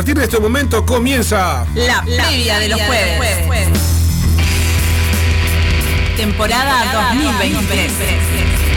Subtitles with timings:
[0.00, 3.78] A partir de este momento comienza la, previa de los jueves.
[6.16, 8.69] Temporada, 2023.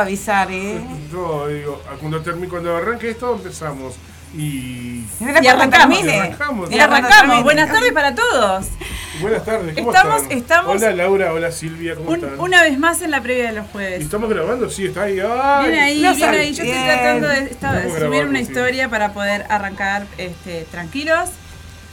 [0.00, 0.80] Avisar, ¿eh?
[1.12, 3.94] Yo digo, cuando, termi- cuando arranque esto empezamos.
[4.32, 5.70] Y Y arrancamos.
[5.70, 6.20] termine.
[6.20, 6.70] Arrancamos.
[6.70, 6.78] Y
[7.18, 7.42] termine.
[7.42, 8.66] Buenas tardes para todos.
[9.20, 10.38] buenas tardes, ¿cómo Estamos- están?
[10.38, 12.38] estamos- Hola Laura, hola Silvia, ¿cómo Un- están?
[12.40, 14.02] una vez más en la previa de los ¿Y jueves.
[14.02, 14.70] ¿Estamos grabando?
[14.70, 15.18] Sí, está ahí.
[15.20, 15.64] ¡Ay!
[15.68, 16.54] Viene ahí, no ahí.
[16.54, 16.84] Yo estoy bien.
[16.84, 18.44] tratando de, esta- subir grabando, una sí.
[18.44, 21.30] historia para poder arrancar este, tranquilos.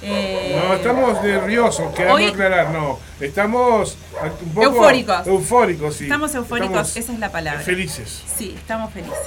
[0.01, 2.99] Eh, No, estamos nerviosos, queremos Hoy- aclarar, no.
[3.19, 3.97] Estamos
[4.43, 5.25] un poco Eufóricos.
[5.27, 6.03] Eufóricos, sí.
[6.03, 7.61] Estamos eufóricos, esa es la palabra.
[7.61, 8.23] Felices.
[8.37, 9.17] Sí, estamos felices.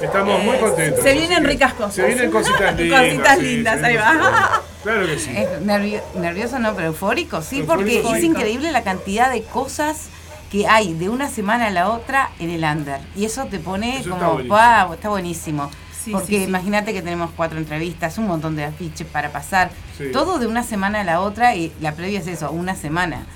[0.00, 1.02] Estamos muy Eh, contentos.
[1.02, 1.94] se vienen ricas cosas.
[1.94, 3.00] Se vienen cositas lindas.
[3.02, 4.62] Cositas sí, lindas, ahí va.
[4.84, 5.30] Claro que sí.
[5.36, 10.08] Es nervio- nervioso no, pero eufórico, sí, porque Eufórico, es increíble la cantidad de cosas
[10.50, 13.00] que hay de una semana a la otra en el under.
[13.16, 14.56] Y eso te pone Eso está como, buenísimo.
[14.56, 15.70] wow, está buenísimo.
[16.02, 16.42] Sí, porque sí, sí.
[16.44, 19.70] imagínate que tenemos cuatro entrevistas, un montón de afiches para pasar.
[19.98, 20.04] Sí.
[20.12, 23.26] Todo de una semana a la otra y la previa es eso, una semana.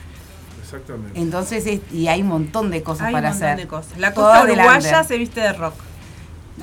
[0.63, 1.21] Exactamente.
[1.21, 3.61] Entonces, es- y hay un montón de cosas Hay para un montón hacer.
[3.65, 3.99] de cosas.
[3.99, 5.75] La costa uruguaya se viste de rock.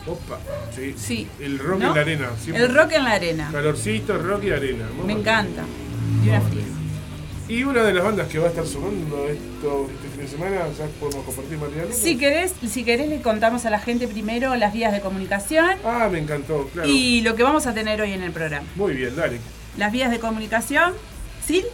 [0.07, 0.39] Opa,
[0.75, 0.95] sí.
[0.98, 1.27] Sí.
[1.39, 1.89] El rock ¿No?
[1.89, 2.30] en la arena.
[2.42, 2.63] siempre.
[2.65, 3.50] El rock en la arena.
[3.51, 4.86] Calorcito, rock y arena.
[5.06, 5.62] Me encanta.
[6.25, 6.63] Y una fría.
[7.51, 10.56] Y una de las bandas que va a estar sonando esto, este fin de semana,
[10.77, 11.89] ya podemos compartir material.
[11.94, 16.07] Si querés, si querés le contamos a la gente primero las vías de comunicación Ah,
[16.09, 16.88] me encantó, claro.
[16.88, 18.65] y lo que vamos a tener hoy en el programa.
[18.77, 19.42] Muy bien, dale.
[19.77, 20.94] Las vías de comunicación,
[21.45, 21.65] ¿sí?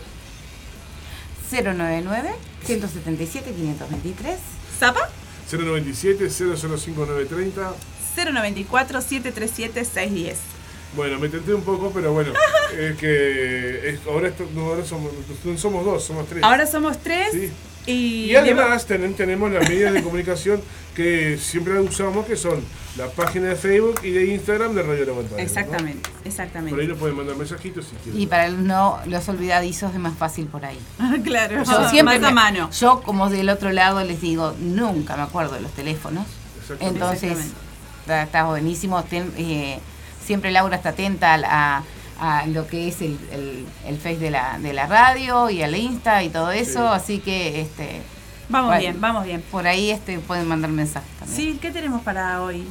[1.51, 2.31] 099
[2.65, 4.35] 177 523
[4.79, 5.07] ¿Zapa?
[5.51, 7.73] 097 005930
[8.15, 10.56] 094 737 610.
[10.95, 12.31] Bueno, me tenté un poco, pero bueno,
[12.79, 15.11] es que es- ahora, esto- no, ahora somos,
[15.57, 16.43] somos dos, somos tres.
[16.43, 17.51] Ahora somos tres Sí.
[17.85, 20.61] y, Y además tenen- tenemos las medidas de comunicación
[20.95, 22.63] que siempre usamos, que son
[22.97, 25.37] la página de Facebook y de Instagram de Radio La Montaña.
[25.37, 25.43] ¿no?
[25.43, 26.87] Exactamente, Por ahí exactamente.
[26.87, 28.19] nos pueden mandar mensajitos si quieren.
[28.19, 30.79] Y para los no los olvidadizos es más fácil por ahí.
[31.23, 32.69] claro, Yo siempre más a mano.
[32.71, 36.25] Yo como del otro lado les digo, nunca me acuerdo de los teléfonos.
[36.61, 36.95] Exactamente.
[36.99, 37.59] Entonces, Exactamente.
[38.01, 39.03] está, está buenísimo.
[39.03, 39.79] Ten- eh,
[40.27, 41.81] siempre Laura está atenta al- a,
[42.19, 45.75] a lo que es el, el, el Face de la, de la radio y al
[45.75, 46.81] Insta y todo eso.
[46.89, 46.95] Sí.
[46.95, 48.01] Así que este
[48.49, 48.79] Vamos Bueno.
[48.81, 49.41] bien, vamos bien.
[49.51, 51.35] por ahí este pueden mandar mensajes también.
[51.53, 52.65] Sí, ¿qué tenemos para hoy?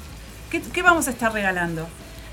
[0.51, 1.87] ¿Qué, qué vamos a estar regalando?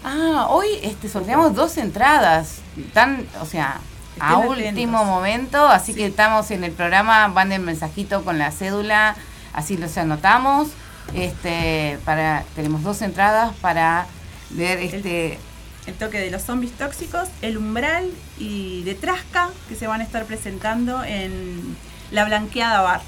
[0.04, 2.60] Ah, hoy este sorteamos dos entradas.
[2.94, 3.80] Tan, o sea,
[4.20, 5.06] a último atentos.
[5.06, 5.68] momento.
[5.68, 9.16] Así que estamos en el programa, manden mensajito con la cédula,
[9.54, 10.70] así los anotamos.
[11.14, 14.06] Este, para, tenemos dos entradas para
[14.56, 15.38] ver este.
[15.86, 18.10] El toque de los zombies tóxicos, el umbral
[18.40, 21.76] y de Trasca, que se van a estar presentando en
[22.12, 23.02] La Blanqueada Bar.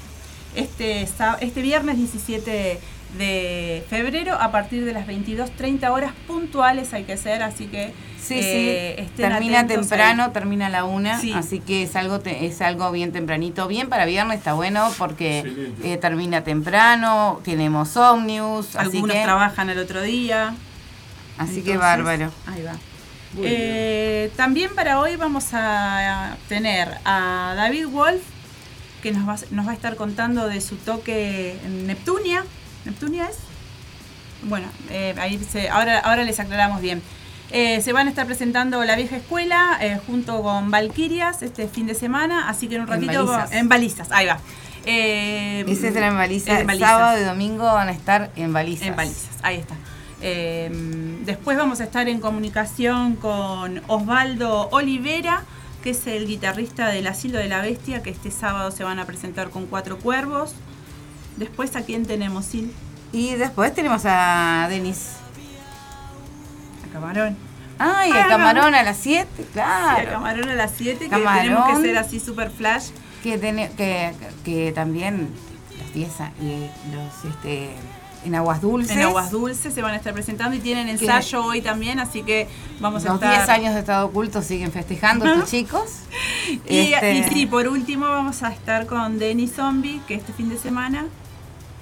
[0.54, 2.78] Este, este viernes 17
[3.16, 8.34] de febrero, a partir de las 22.30 horas puntuales hay que ser, así que Sí,
[8.42, 9.02] eh, sí.
[9.04, 10.30] estén Termina temprano, ahí.
[10.32, 11.32] termina a la una, Sí.
[11.32, 15.70] así que es algo te- es algo bien tempranito, bien para viernes está bueno porque
[15.82, 20.54] eh, termina temprano, tenemos así Algunos que trabajan el otro día.
[21.38, 22.30] Así que bárbaro.
[22.46, 22.72] Ahí va.
[23.42, 28.22] Eh, también para hoy vamos a tener a David Wolf,
[29.02, 32.44] que nos va, a- nos va a estar contando de su toque en Neptunia.
[32.84, 33.36] ¿Neptunia es?
[34.44, 37.02] Bueno, eh, ahí se- ahora, ahora les aclaramos bien.
[37.50, 41.86] Eh, se van a estar presentando la vieja escuela eh, junto con Valquirias este fin
[41.86, 43.52] de semana, así que en un En ratito Balizas.
[43.52, 44.38] en balizas, ahí va.
[44.84, 46.54] Eh, Ese es en balizas.
[46.54, 46.88] es en Balizas.
[46.88, 48.86] Sábado y domingo van a estar en balizas.
[48.88, 49.74] En balizas, ahí está.
[50.22, 50.70] Eh,
[51.24, 55.44] después vamos a estar en comunicación con Osvaldo Olivera,
[55.82, 59.04] que es el guitarrista del Asilo de la Bestia, que este sábado se van a
[59.04, 60.54] presentar con Cuatro Cuervos.
[61.36, 62.72] Después, ¿a quién tenemos, Sil?
[63.12, 65.12] Y después tenemos a Denis.
[66.88, 67.36] A Camarón.
[67.78, 70.08] Ay, Ah, el camarón a las 7, Sí, claro.
[70.08, 72.86] a Camarón a las 7, que tenemos que ser así super flash.
[73.22, 74.12] que, tiene- que,
[74.44, 75.28] que también
[75.78, 77.70] los 10 a- y los este
[78.26, 78.96] en aguas dulces.
[78.96, 82.48] En Aguas Dulces se van a estar presentando y tienen ensayo hoy también, así que
[82.80, 83.36] vamos a Los estar...
[83.36, 85.90] 10 años de estado oculto siguen festejando estos chicos.
[86.68, 90.48] Y, Este, y sí, por último vamos a estar con Denny Zombie, que este fin
[90.48, 91.06] de semana...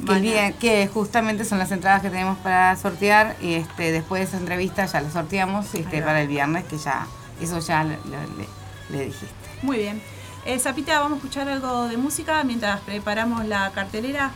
[0.06, 0.52] que, día-
[0.92, 5.00] justamente son las entradas que tenemos para sortear y este después de esa entrevista ya
[5.00, 7.06] la sorteamos este, para el viernes que ya
[7.40, 9.34] eso ya le, le- le dijiste.
[9.62, 10.02] Muy bien.
[10.44, 14.30] Eh, Zapita, vamos a escuchar algo de música mientras preparamos la cartelera.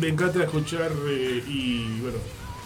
[0.00, 2.18] Me encanta escuchar eh, y bueno,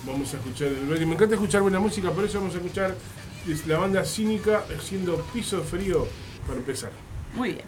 [0.06, 2.94] vamos a escuchar el Me encanta escuchar buena música, por eso vamos a escuchar
[3.48, 6.06] es la banda cínica haciendo piso frío
[6.46, 6.90] para empezar.
[7.34, 7.64] Muy bien.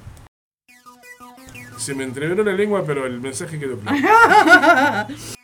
[1.77, 5.15] Se me entreveró la lengua, pero el mensaje quedó claro.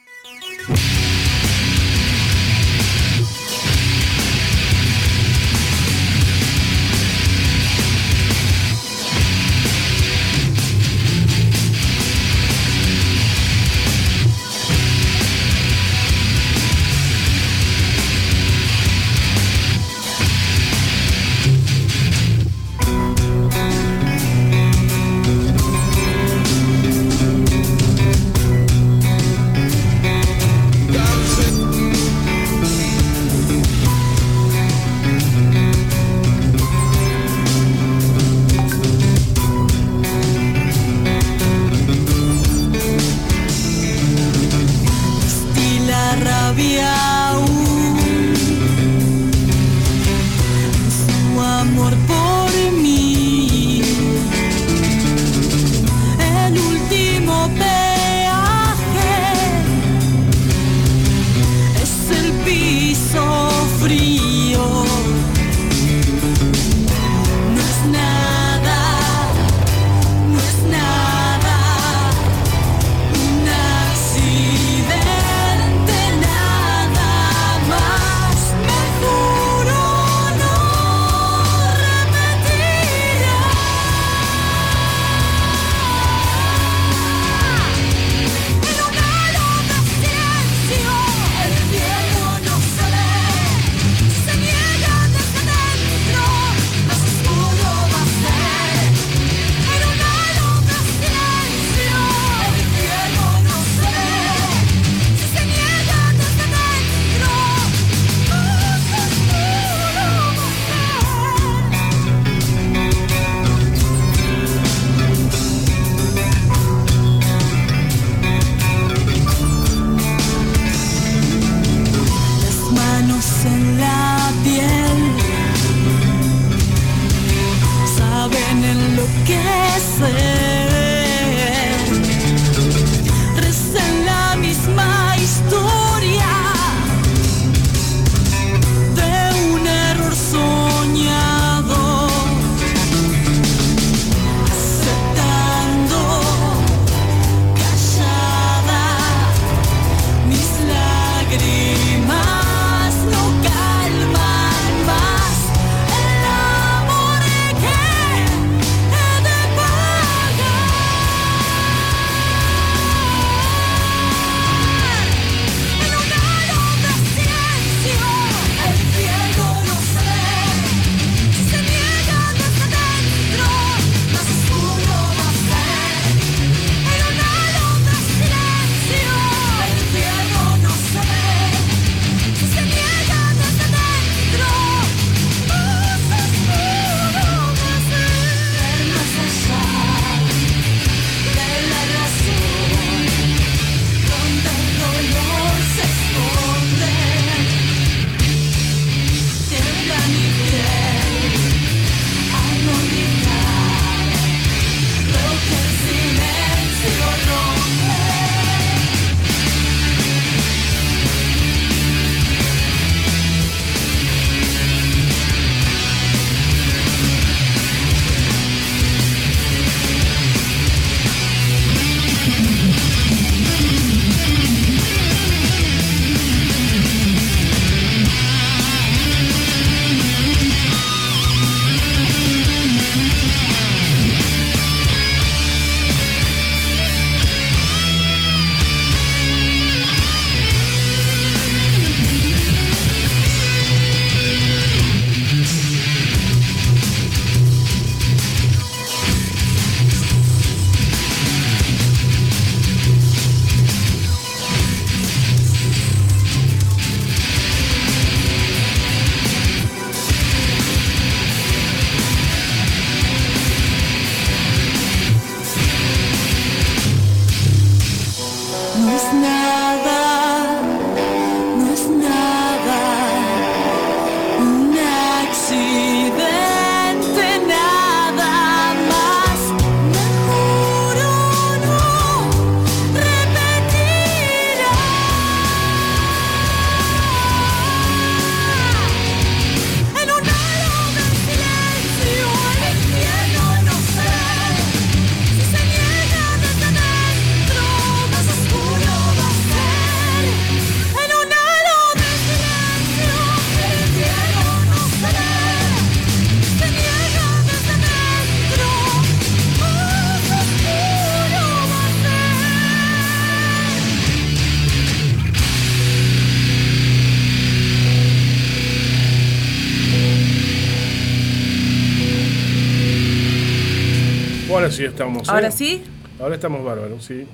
[324.55, 325.27] Ahora sí estamos.
[325.29, 325.33] ¿eh?
[325.33, 325.85] ¿Ahora sí?
[326.21, 327.27] Ahora estamos bárbaros, sí.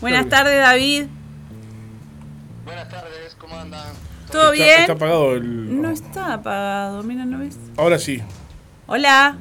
[0.00, 1.04] Buenas Claro tardes, David.
[2.64, 3.92] Buenas tardes, ¿cómo andan?
[4.30, 4.80] ¿Todo Está, bien?
[4.80, 5.82] está apagado el.
[5.82, 7.56] No está apagado, mira, ¿no ves?
[7.76, 8.22] Ahora sí.
[8.86, 9.36] Hola.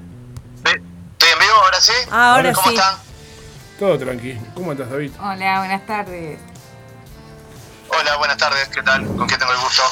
[0.58, 0.74] ¿Estoy
[1.32, 1.94] en vivo ahora sí?
[2.12, 2.76] Ahora ¿Cómo sí.
[2.76, 2.96] están?
[3.80, 4.38] Todo tranqui.
[4.54, 5.12] ¿Cómo estás, David?
[5.22, 6.38] Hola, buenas tardes.
[7.98, 9.06] Hola, buenas tardes, ¿qué tal?
[9.06, 9.84] ¿Con quién tengo el gusto?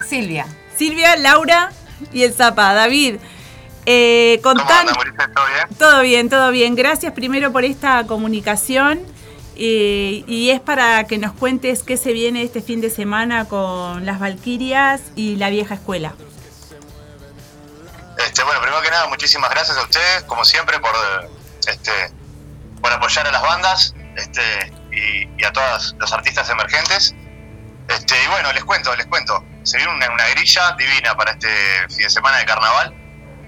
[0.08, 0.46] Silvia.
[0.76, 1.72] Silvia, Laura
[2.12, 2.72] y el Zapa.
[2.72, 3.16] David,
[3.86, 4.80] eh, ¿Cómo contan...
[4.88, 5.30] andan, Mauricio?
[5.34, 5.68] ¿Todo bien?
[5.78, 6.74] Todo bien, todo bien.
[6.74, 9.00] Gracias primero por esta comunicación.
[9.56, 14.04] eh, y es para que nos cuentes qué se viene este fin de semana con
[14.04, 16.14] las Valquirias y la vieja escuela.
[18.18, 20.92] Este, bueno, primero que nada, muchísimas gracias a ustedes, como siempre, por
[21.68, 21.92] este
[22.80, 27.14] por apoyar a las bandas este, y, y a todos los artistas emergentes.
[27.88, 29.42] Este, y bueno, les cuento, les cuento.
[29.62, 31.48] Se viene una, una grilla divina para este
[31.88, 32.94] fin de semana de carnaval.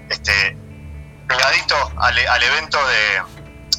[0.09, 0.55] Este,
[1.27, 3.21] pegadito al, al evento de,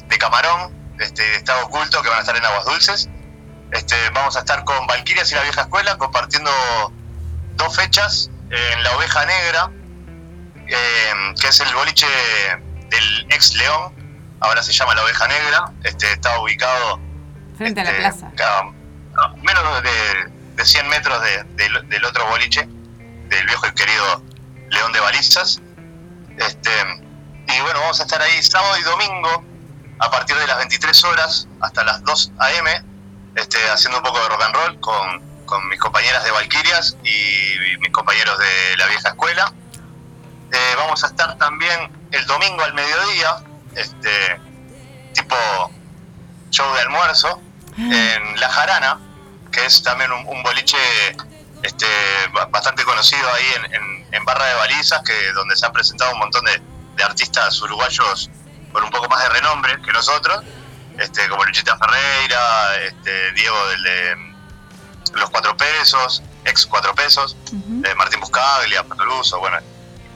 [0.07, 3.09] de Camarón, este, de Estado Oculto, que van a estar en Aguas Dulces.
[3.71, 6.51] Este, vamos a estar con Valquirias y la Vieja Escuela compartiendo
[7.55, 9.69] dos fechas en La Oveja Negra,
[10.67, 12.07] eh, que es el boliche
[12.89, 13.93] del ex León,
[14.39, 16.99] ahora se llama La Oveja Negra, este, está ubicado
[17.57, 18.31] Frente a la este, plaza.
[19.43, 21.43] menos de, de 100 metros de-
[21.83, 22.67] del otro boliche,
[23.27, 24.23] del viejo y querido
[24.69, 25.61] León de Balizas.
[26.39, 26.71] Este,
[27.47, 29.43] y bueno, vamos a estar ahí sábado y domingo
[29.99, 32.83] a partir de las 23 horas hasta las 2 a.m.
[33.35, 37.77] Este, haciendo un poco de rock and roll con, con mis compañeras de Valquirias y
[37.79, 39.53] mis compañeros de la vieja escuela.
[40.51, 43.43] Eh, vamos a estar también el domingo al mediodía,
[43.75, 44.41] este
[45.13, 45.35] tipo
[46.49, 47.41] show de almuerzo,
[47.77, 48.99] en La Jarana,
[49.51, 50.77] que es también un, un boliche
[51.63, 51.85] este,
[52.33, 56.11] ba- bastante conocido ahí en, en- en Barra de Balizas, que donde se han presentado
[56.13, 56.61] un montón de,
[56.95, 58.29] de artistas uruguayos
[58.71, 60.43] con un poco más de renombre que nosotros,
[60.97, 64.33] este, como Luchita Ferreira, este, Diego del de
[65.13, 67.35] Los Cuatro Pesos, ex Cuatro Pesos,
[67.85, 69.57] eh, Martín Buscaglia, Patoluso, bueno,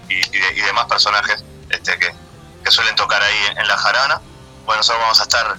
[0.09, 2.13] y, y de- y demás personajes este, que,
[2.63, 4.21] que suelen tocar ahí en, en La Jarana.
[4.65, 5.55] Bueno, nosotros vamos a estar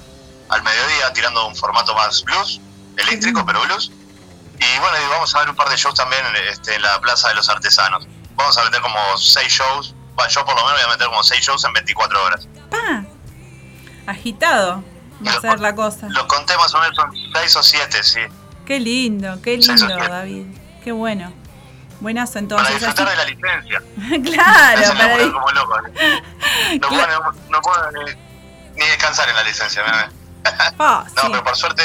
[0.50, 2.60] al mediodía tirando un formato más blues,
[2.96, 3.90] eléctrico, pero blues.
[4.64, 7.28] Y bueno, y vamos a ver un par de shows también este, en la Plaza
[7.28, 8.06] de los Artesanos.
[8.36, 11.22] Vamos a meter como seis shows, bueno, yo por lo menos voy a meter como
[11.22, 12.48] seis shows en 24 horas.
[12.70, 13.04] Pa.
[14.06, 14.82] Agitado
[15.26, 16.08] va a ser la cosa.
[16.08, 18.20] Los conté más o menos son seis o siete, sí.
[18.66, 19.86] Qué lindo, qué lindo.
[19.86, 20.46] David.
[20.82, 21.32] Qué bueno.
[22.02, 22.74] Para entonces.
[22.74, 23.82] disfrutar de la licencia.
[24.34, 25.16] claro, Eso para.
[26.80, 28.12] No puedo, no puedo ni,
[28.76, 29.82] ni descansar en la licencia.
[30.76, 31.28] Pa, No, sí.
[31.30, 31.82] pero por suerte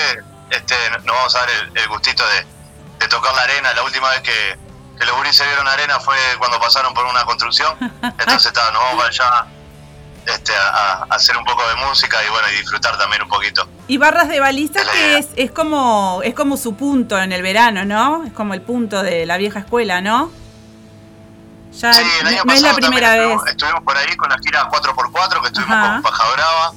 [0.50, 2.46] este, nos vamos a dar el, el gustito de,
[3.00, 3.74] de tocar la arena.
[3.74, 4.58] La última vez que,
[5.00, 7.76] que los guris se vieron arena fue cuando pasaron por una construcción.
[8.02, 9.46] Entonces está, nos vamos allá
[10.26, 13.68] este, a, a hacer un poco de música y bueno, y disfrutar también un poquito.
[13.88, 14.42] Y barras de Es
[14.86, 18.26] la que es, es como es como su punto en el verano, ¿no?
[18.26, 20.32] Es como el punto de la vieja escuela, ¿no?
[21.72, 23.38] Ya Sí, el no, año no es la primera también vez.
[23.38, 25.94] estuvimos, estuvimos por ahí con la gira 4x4 que estuvimos Ajá.
[25.94, 26.72] con Paja Brava,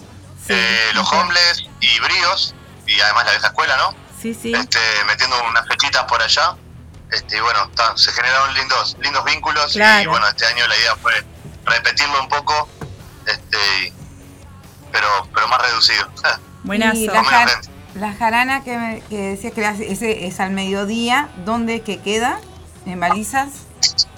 [0.46, 1.14] Sí, eh, los ok.
[1.20, 2.54] Homeless y Bríos
[2.86, 3.94] y además la vieja escuela, ¿no?
[4.22, 4.52] Sí, sí.
[4.54, 6.54] este, metiendo unas fechitas por allá.
[7.10, 10.96] Este, y bueno, ta, se generaron lindos, lindos vínculos y bueno, este año la idea
[10.96, 11.12] fue
[11.66, 12.68] repetirlo un poco,
[13.26, 13.92] este,
[14.90, 16.08] pero, pero más reducido.
[16.64, 16.96] Buenazo.
[16.98, 17.60] Y la, jar-
[17.94, 22.38] la jarana que, me- que decías que ese es al mediodía, ¿dónde que queda?
[22.86, 23.48] ¿En balizas?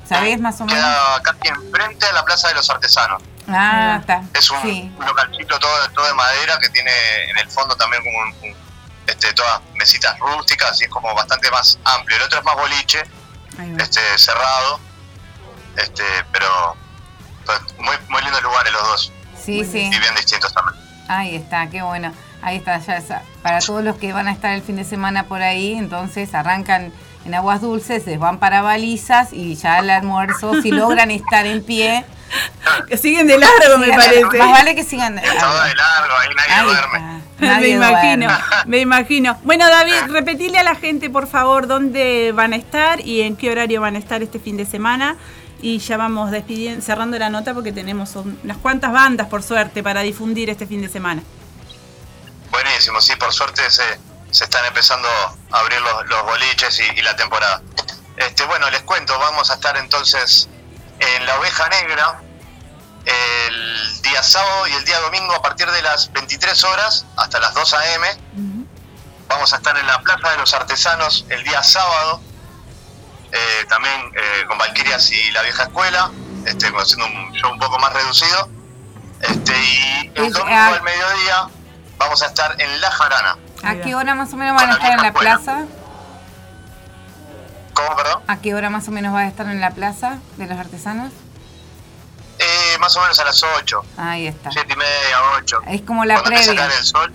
[0.09, 0.81] ¿Sabés más o menos?
[0.85, 3.23] Queda casi enfrente a la Plaza de los Artesanos.
[3.49, 4.23] Ah, está.
[4.35, 4.93] Es un, Sí.
[4.99, 6.91] un localcito todo, todo de madera que tiene
[7.31, 8.64] en el fondo también como un- un-
[9.07, 12.17] este, todas mesitas rústicas y es como bastante más amplio.
[12.17, 13.03] El otro es más boliche,
[13.79, 14.81] este, cerrado,
[15.77, 16.77] este, pero
[17.45, 19.13] pues, muy, muy lindos lugares los dos
[19.43, 19.79] Sí, sí.
[19.93, 20.83] y bien distintos también.
[21.09, 22.13] Ahí está, qué bueno.
[22.43, 25.25] Ahí está, ya sa- para todos los que van a estar el fin de semana
[25.25, 26.93] por ahí, entonces arrancan
[27.27, 31.63] en aguas dulces, se van para balizas y ya al almuerzo, si logran estar en
[31.65, 32.05] pie,
[32.89, 34.25] Que siguen de largo, me parece.
[34.25, 35.15] más vale que sigan.
[35.17, 37.23] Todo de largo, ahí nadie Ahí duerme.
[37.61, 38.65] me imagino, duerme.
[38.67, 39.39] me imagino.
[39.45, 43.51] Bueno, David, repetile a la gente, por favor, dónde van a estar y en qué
[43.51, 45.17] horario van a estar este fin de semana.
[45.63, 49.83] Y ya vamos despidiendo, cerrando la nota porque tenemos un- unas cuantas bandas, por suerte,
[49.83, 51.23] para difundir este fin de semana.
[52.51, 53.83] Buenísimo, sí, por suerte se,
[54.31, 55.09] se están empezando
[55.53, 57.63] a abrir los, los boliches y, y la temporada.
[58.17, 60.49] Este, bueno, les cuento, vamos a estar entonces
[61.17, 62.21] en la Oveja Negra
[63.05, 67.55] el día sábado y el día domingo a partir de las 23 horas hasta las
[67.55, 68.07] 2 a.m.
[69.29, 72.21] Vamos a estar en la Plaza de los Artesanos el día sábado,
[73.33, 76.11] eh, también eh, con Valquirias y la Vieja Escuela,
[76.47, 78.49] este, haciendo un show un poco más reducido.
[79.21, 80.75] Este, y el domingo ah.
[80.75, 81.49] al mediodía
[81.97, 83.39] vamos a estar en La Jarana.
[83.63, 85.65] ¿A qué hora más o menos van a estar en la plaza?
[87.75, 88.23] ¿Cómo, perdón?
[88.29, 91.13] ¿A qué hora más o menos va a estar en la plaza de los artesanos?
[92.39, 94.51] Eh, más o menos a las 8, Ahí está.
[94.51, 95.61] 7 y media, 8.
[95.69, 96.67] Es como la Cuando previa.
[96.67, 97.13] el sol.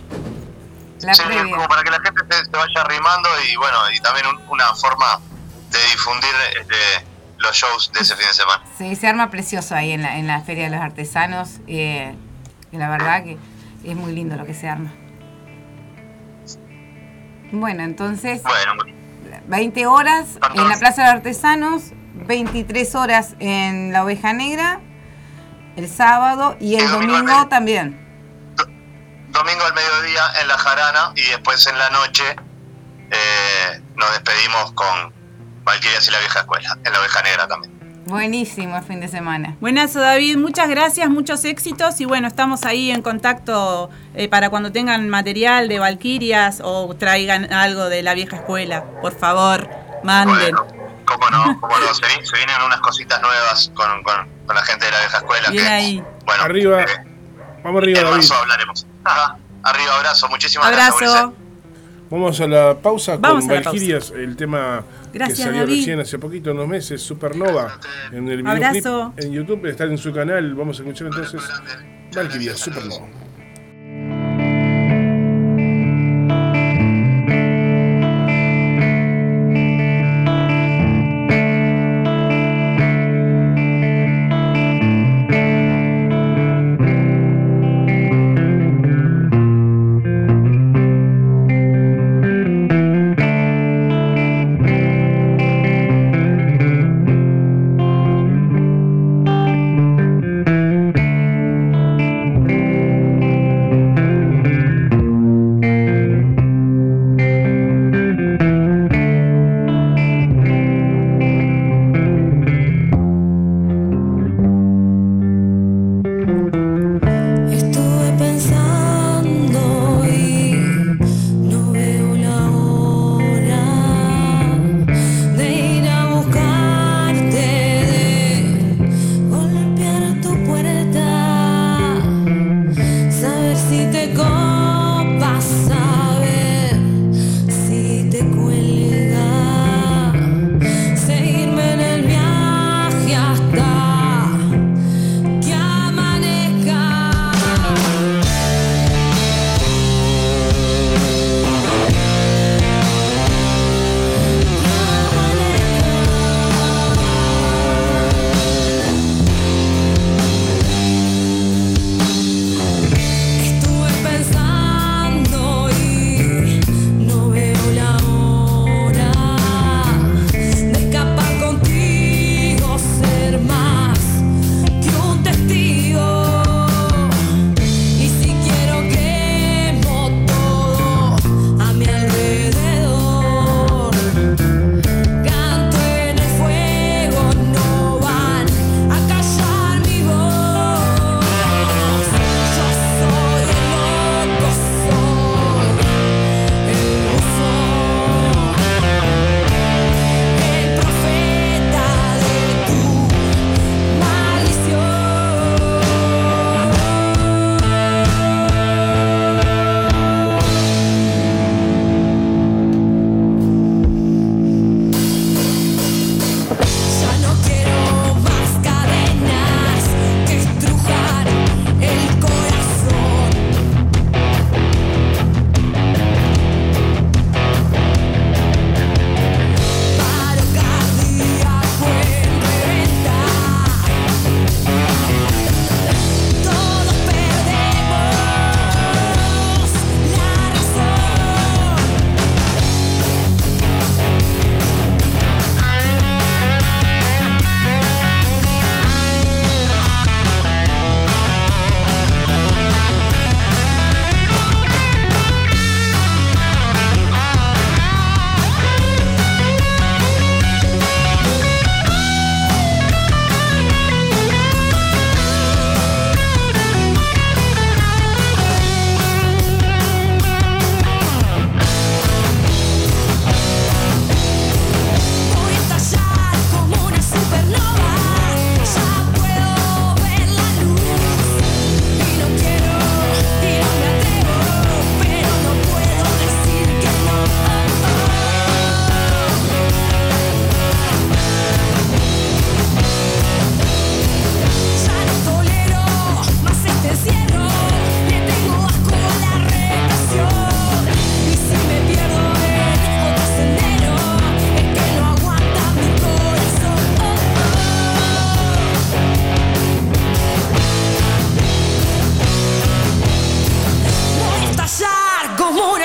[1.01, 1.55] La Sí, previa.
[1.55, 4.73] como para que la gente se, se vaya arrimando y bueno, y también un- una
[4.75, 5.19] forma
[5.71, 6.75] de difundir este,
[7.37, 8.63] los shows de ese fin de semana.
[8.77, 11.59] Sí, se arma precioso ahí en la, en la Feria de los Artesanos.
[11.67, 12.15] eh,
[12.71, 13.37] la verdad que
[13.83, 14.91] es muy lindo lo que se arma.
[17.51, 18.73] Bueno, entonces, Bueno,
[19.49, 21.81] 20 horas en la Plaza de Artesanos,
[22.13, 24.79] 23 horas en la Oveja Negra,
[25.75, 27.97] el sábado y el domingo también.
[29.29, 32.35] domingo al mediodía en La Jarana y después en la noche
[33.09, 35.13] eh, nos despedimos con
[35.63, 37.78] Valquirias y la Vieja Escuela, en la Oveja Negra también.
[38.09, 39.55] Buenísimo el fin de semana.
[39.61, 40.37] Buenazo, David.
[40.37, 42.01] Muchas gracias, muchos éxitos.
[42.01, 47.51] Y bueno, estamos ahí en contacto eh, para cuando tengan material de Valquirias o traigan
[47.53, 48.83] algo de la vieja escuela.
[49.01, 49.69] Por favor,
[50.03, 50.55] manden.
[50.55, 50.65] Bueno,
[51.05, 54.63] cómo no, cómo no, se, vi- se vienen unas cositas nuevas con, con- con la
[54.63, 55.49] gente de la Vieja Escuela.
[55.51, 56.03] Bien que, ahí.
[56.25, 56.81] Bueno, Arriba.
[56.83, 56.85] eh,
[57.63, 58.17] Vamos arriba, en David.
[58.17, 58.87] marzo hablaremos.
[59.03, 59.37] Ajá.
[59.63, 61.11] Arriba, abrazo, muchísimas gracias.
[61.13, 61.33] Abrazo.
[62.09, 63.61] Vamos a la pausa Vamos con.
[63.63, 65.77] Valquirias, el tema Gracias, que salió David.
[65.77, 67.79] recién hace poquito, unos meses, Supernova.
[68.11, 69.13] En el videoclip Abrazo.
[69.17, 70.53] en YouTube, está en su canal.
[70.55, 71.41] Vamos a escuchar entonces
[72.13, 73.07] Valquirias, Supernova.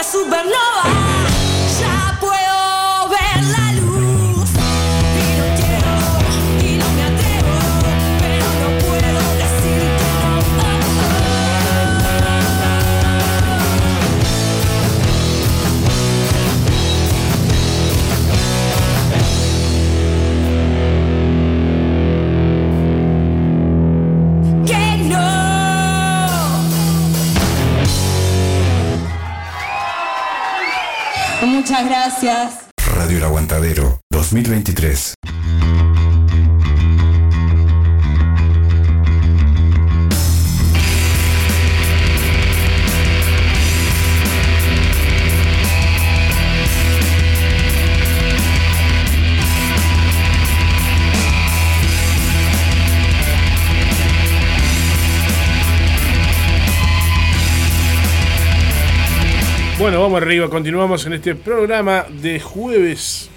[0.04, 0.83] supernova.
[31.74, 32.54] Muchas gracias.
[32.94, 35.14] Radio El Aguantadero 2023.
[60.04, 63.30] Vamos arriba, continuamos en este programa de jueves.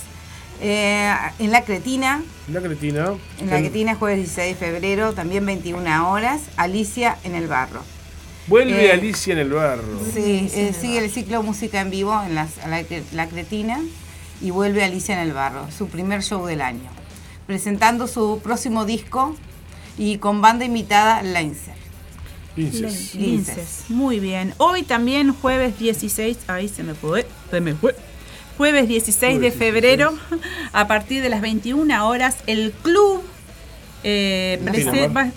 [0.61, 3.13] Eh, en La Cretina, La cretina.
[3.39, 6.41] en La Cretina, jueves 16 de febrero, también 21 horas.
[6.57, 7.81] Alicia en el Barro.
[8.47, 9.81] Vuelve Eh, Alicia en el barro.
[10.13, 13.79] Sí, eh, sigue el ciclo música en vivo en las- la, la Cretina
[14.39, 16.89] y vuelve Alicia en el Barro, su primer show del año,
[17.47, 19.35] presentando su próximo disco
[19.97, 21.23] y con banda invitada.
[21.23, 21.73] Linces.
[22.55, 23.85] Linces.
[23.89, 24.53] Muy bien.
[24.57, 26.37] Hoy también, jueves 16.
[26.47, 27.25] Ahí se me fue.
[27.51, 27.95] Se me fue.
[28.57, 30.13] Jueves 16 de febrero,
[30.73, 33.21] a partir de las 21 horas, el club.
[34.03, 34.59] eh,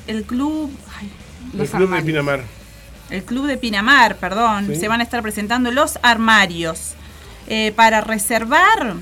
[0.07, 0.71] el club.
[1.01, 1.11] ay,
[1.59, 2.03] El club de.
[2.03, 2.43] Pinamar.
[3.11, 4.67] el club de Pinamar, perdón.
[4.69, 4.77] Sí.
[4.77, 6.93] Se van a estar presentando los armarios.
[7.49, 8.95] Eh, para reservar,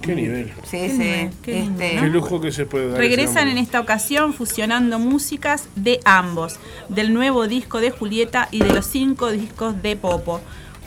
[0.00, 0.50] Qué nivel.
[0.64, 2.98] Sí, Qué sí, nivel, qué lindo, este, Qué lujo que se puede dar.
[2.98, 8.72] Regresan en esta ocasión fusionando músicas de ambos, del nuevo disco de Julieta y de
[8.72, 10.40] los cinco discos de Popo.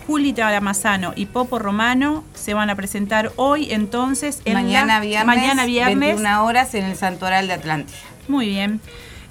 [0.08, 5.28] Julita Lamazano y Popo Romano se van a presentar hoy entonces en mañana la- viernes,
[5.28, 7.98] mañana viernes 21 horas en el Santoral de Atlántida.
[8.28, 8.82] Muy bien.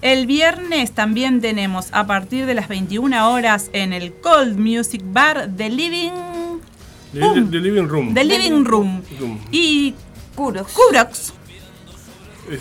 [0.02, 5.48] El viernes también tenemos a partir de las 21 horas en el Cold Music Bar
[5.56, 6.10] The Living,
[7.12, 8.14] The, the- the Living Room.
[8.14, 9.38] The Living Room Room.
[9.52, 9.94] y
[10.34, 10.66] Puros.
[10.72, 11.32] Kurox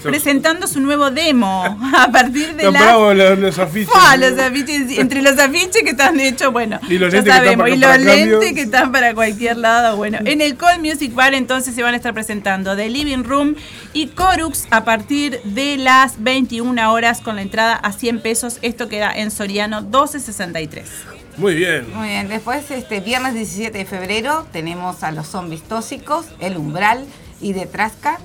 [0.03, 1.63] Presentando su nuevo demo
[1.97, 3.89] a partir de las los, los afiches.
[3.89, 7.29] Fua, los afiches, entre los afiches que están hechos, bueno, Y los ya lentes que
[7.29, 10.19] están sabemos, para y los lentes que están para cualquier lado, bueno.
[10.25, 13.55] En el Cold Music Bar entonces se van a estar presentando The Living Room
[13.93, 18.59] y Corux a partir de las 21 horas con la entrada a 100 pesos.
[18.61, 20.89] Esto queda en Soriano 1263.
[21.37, 21.87] Muy bien.
[21.95, 27.05] Muy bien, después este viernes 17 de febrero tenemos a los zombies tóxicos, El Umbral
[27.39, 28.19] y de Trasca,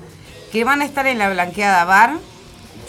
[0.51, 2.17] que van a estar en la Blanqueada Bar,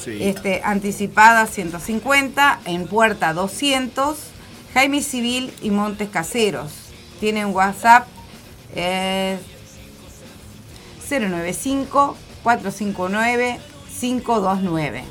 [0.04, 0.18] Sí.
[0.22, 4.16] este, anticipada 150, en puerta 200,
[4.74, 6.70] Jaime Civil y Montes Caseros.
[7.20, 8.06] Tienen WhatsApp
[8.76, 9.38] eh,
[11.08, 13.58] 095 459
[14.00, 15.04] 529.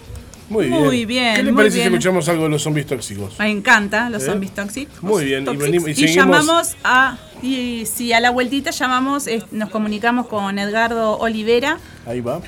[0.49, 0.83] Muy bien.
[0.83, 1.89] Muy bien, ¿Qué le muy parece bien.
[1.89, 3.37] si escuchamos algo de los zombies tóxicos?
[3.39, 4.27] Me encanta los ¿Eh?
[4.27, 5.03] zombies tóxicos.
[5.03, 5.65] Muy bien, y Tóxicos.
[5.67, 7.17] venimos- y y, seguimos- llamamos a.
[7.41, 12.41] Y si a la vueltita llamamos, es- nos comunicamos con Edgardo Olivera Ahí va.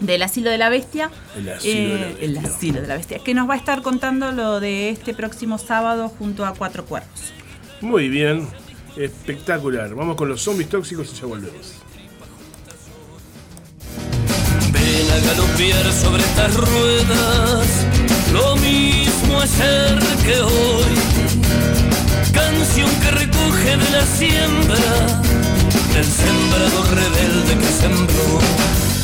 [0.00, 1.10] del Asilo de la Bestia.
[1.36, 2.50] El Asilo de la El Bestia.
[2.56, 3.18] Asilo de la Bestia.
[3.18, 7.32] Que nos va a estar contando lo de este próximo sábado junto a Cuatro Cuervos.
[7.80, 8.48] Muy bien.
[8.96, 9.94] Espectacular.
[9.94, 11.74] Vamos con los zombies tóxicos y ya volvemos.
[14.72, 17.86] Ven a galopear sobre estas ruedas,
[18.36, 20.94] lo mismo ayer que hoy.
[22.32, 24.96] Canción que recoge de la siembra,
[25.94, 28.95] del sembrador rebelde que sembró.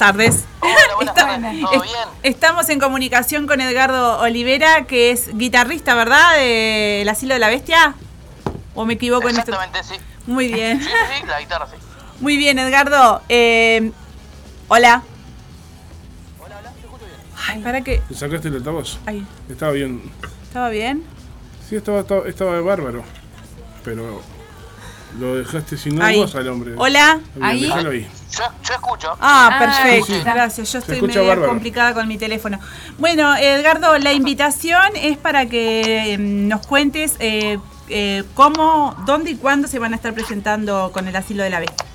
[0.00, 0.44] Tardes.
[0.60, 1.60] Hola, buenas Está- tardes.
[1.60, 1.94] ¿Todo bien?
[2.22, 6.36] Estamos en comunicación con Edgardo Olivera, que es guitarrista, ¿verdad?
[6.36, 7.94] De El Asilo de la Bestia.
[8.74, 9.52] ¿O me equivoco en esto?
[9.52, 10.00] Exactamente, sí.
[10.26, 10.80] Muy bien.
[10.80, 11.76] Sí, sí, sí, la guitarra, sí.
[12.20, 13.20] Muy bien, Edgardo.
[13.28, 13.92] Eh,
[14.68, 15.02] hola.
[17.46, 17.98] Ay, para que.
[18.08, 18.98] ¿Te sacaste el altavoz?
[19.04, 20.00] Ay, Estaba bien.
[20.44, 21.04] ¿estaba bien?
[21.68, 23.02] Sí, estaba, estaba, estaba bárbaro.
[23.84, 24.22] Pero
[25.18, 26.16] lo dejaste sin Ahí.
[26.18, 26.72] voz al hombre.
[26.78, 27.20] Hola.
[27.34, 27.60] Bien, Ahí.
[27.62, 28.08] déjalo ahí.
[28.30, 29.16] Yo, yo escucho.
[29.20, 30.12] Ah, Ah, perfecto.
[30.24, 30.72] Gracias.
[30.72, 31.48] Yo estoy medio bárbaro.
[31.48, 32.58] complicada con mi teléfono.
[32.98, 37.58] Bueno, Edgardo, la invitación es para que eh, nos cuentes eh,
[37.88, 41.58] eh, cómo, dónde y cuándo se van a estar presentando con el asilo de la
[41.60, 41.86] bestia.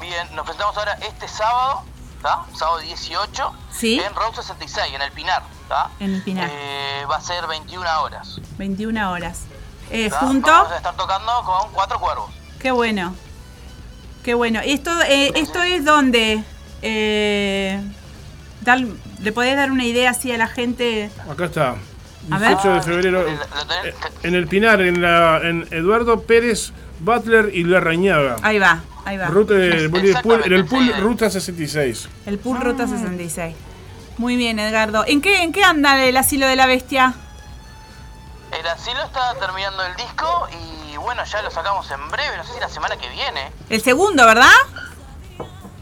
[0.00, 1.82] Bien, nos presentamos ahora este sábado,
[2.16, 2.40] ¿está?
[2.56, 4.00] Sábado 18, Sí.
[4.00, 5.90] en Route 66, en el Pinar, ¿está?
[6.00, 6.48] En el Pinar.
[6.52, 8.40] Eh, va a ser 21 horas.
[8.58, 9.40] 21 horas.
[9.90, 10.50] Eh, junto.
[10.50, 12.30] Vamos a estar tocando con cuatro cuervos.
[12.60, 13.14] Qué bueno.
[14.22, 14.60] Qué bueno.
[14.64, 16.42] Esto, eh, esto es donde.
[16.82, 17.80] eh,
[18.62, 18.84] dar-
[19.22, 21.10] ¿Le podés dar una idea así a la gente?
[21.30, 21.76] Acá está.
[22.30, 22.50] A ver.
[22.50, 23.28] 18 de febrero.
[23.28, 23.94] Eh,
[24.24, 28.36] En el Pinar, en, la, en Eduardo Pérez Butler y Larrañaga.
[28.42, 29.26] Ahí va, ahí va.
[29.26, 30.92] Ruta del Boli- Exactamente, en el pool.
[31.00, 32.08] Ruta 66.
[32.26, 33.54] El Pool Ruta 66.
[34.18, 35.04] Muy bien, Edgardo.
[35.06, 37.14] ¿En qué, ¿En qué anda el asilo de la bestia?
[38.58, 42.52] El asilo está terminando el disco y bueno, ya lo sacamos en breve, no sé
[42.54, 43.50] si la semana que viene.
[43.70, 44.50] El segundo, ¿verdad?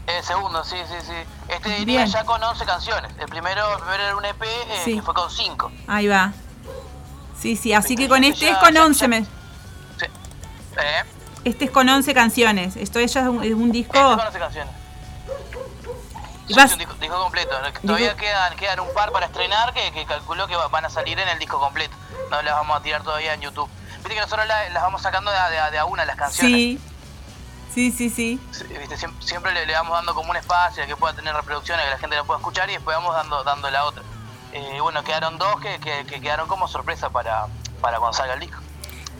[0.07, 1.13] El segundo, sí, sí, sí.
[1.49, 1.81] Este Bien.
[1.81, 3.11] iría ya con 11 canciones.
[3.19, 4.95] El primero, el primero era un EP eh, Sí.
[4.95, 5.71] que fue con 5.
[5.87, 6.33] Ahí va.
[7.39, 9.01] Sí, sí, así que con ya- este es ya- con ya- 11.
[9.01, 10.05] ya- me- Sí.
[10.77, 11.03] ¿Eh?
[11.43, 12.75] Este es con 11 canciones.
[12.77, 13.93] Esto ya es un, es un Este disco.
[13.93, 14.73] con 11 canciones.
[16.55, 17.55] Vas- un disco, disco completo.
[17.85, 21.19] Todavía quedan, quedan un par para estrenar que, que calculó que va- van a salir
[21.19, 21.95] en el disco completo.
[22.29, 23.69] No las vamos a tirar todavía en YouTube.
[23.97, 26.15] Viste que nosotros la- las vamos sacando de, a- de a- de a una las
[26.15, 26.53] canciones.
[26.55, 26.79] Sí.
[27.73, 28.39] Sí, sí, sí.
[28.79, 28.97] ¿viste?
[28.97, 31.97] Siem- Siempre le, le vamos dando como un espacio que pueda tener reproducciones, que la
[31.97, 34.03] gente la pueda escuchar y después vamos dando, dando la otra.
[34.51, 37.47] Eh, bueno, quedaron dos que, que- que quedaron como sorpresa para,
[37.79, 38.59] para cuando salga el disco.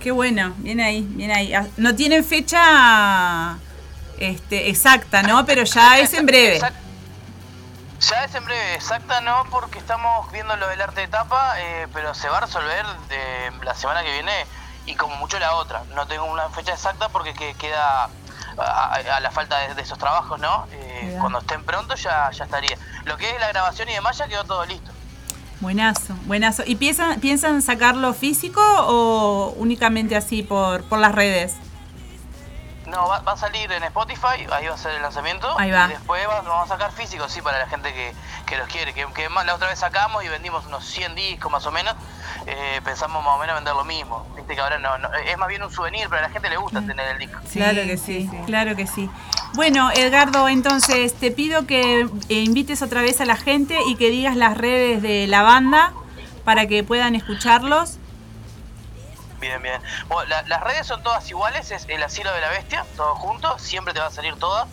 [0.02, 0.54] Qué bueno.
[0.58, 1.54] Bien ahí, bien ahí.
[1.54, 3.56] Ah, No tienen fecha
[4.18, 5.46] este, exacta, ¿no?
[5.46, 6.58] Pero ya es en breve.
[6.60, 6.74] Exact-
[8.10, 11.88] Ya es en breve, exacta no, porque estamos viendo lo del arte de tapa, eh,
[11.94, 14.32] pero se va a resolver de la semana que viene
[14.88, 15.84] y como mucho la otra.
[15.94, 18.10] No tengo una fecha exacta porque que- queda
[18.58, 20.66] a, la falta de, de esos trabajos, ¿no?
[20.72, 22.76] Eh, cuando estén pronto ya, ya estaría.
[23.06, 24.92] Lo que es la grabación y demás ya quedó todo listo.
[25.60, 26.64] Buenazo, buenazo.
[26.66, 31.54] ¿Y piensan, piensan sacarlo físico o únicamente así por, por las redes?
[32.92, 35.48] No, va, va a salir en Spotify, ahí va a ser el lanzamiento.
[35.58, 35.86] Ahí va.
[35.88, 38.14] Y después va- vamos a sacar físicos, sí, para la gente que,
[38.46, 38.94] que los quiere.
[38.94, 41.96] Que, que más, la otra vez sacamos y vendimos unos 100 discos más o menos.
[42.48, 44.26] Eh, pensamos más o menos vender lo mismo.
[44.36, 46.58] Viste que ahora no, no- es más bien un souvenir, pero a la gente le
[46.58, 47.40] gusta tener el disco.
[47.48, 48.38] Sí, claro que sí, sí, sí.
[48.46, 49.10] claro que sí.
[49.54, 54.10] Bueno, Edgardo, entonces te pido que eh, invites otra vez a la gente y que
[54.10, 55.94] digas las redes de la banda
[56.46, 58.00] para que puedan escucharlos.
[59.42, 59.82] Bien, bien.
[60.08, 63.58] Bueno, la- las redes son todas iguales, es el asilo de la bestia, todo junto,
[63.60, 64.68] siempre te va a salir todas.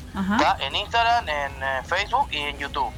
[0.61, 2.93] En Instagram, en eh, Facebook y en YouTube.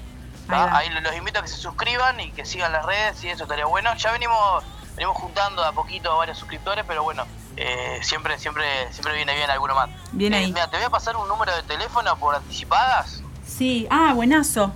[0.48, 3.66] Ahí los invito a que se suscriban y que sigan las redes y eso estaría
[3.66, 3.94] bueno.
[3.94, 4.64] Ya venimos,
[4.96, 7.24] venimos juntando de a poquito a varios suscriptores, pero bueno,
[7.56, 9.90] eh, siempre, siempre, siempre viene bien alguno más.
[10.10, 10.46] Bien Eh, ahí.
[10.52, 13.22] Mira, te voy a pasar un número de teléfono por anticipadas.
[13.46, 14.72] Sí, ah, buenazo.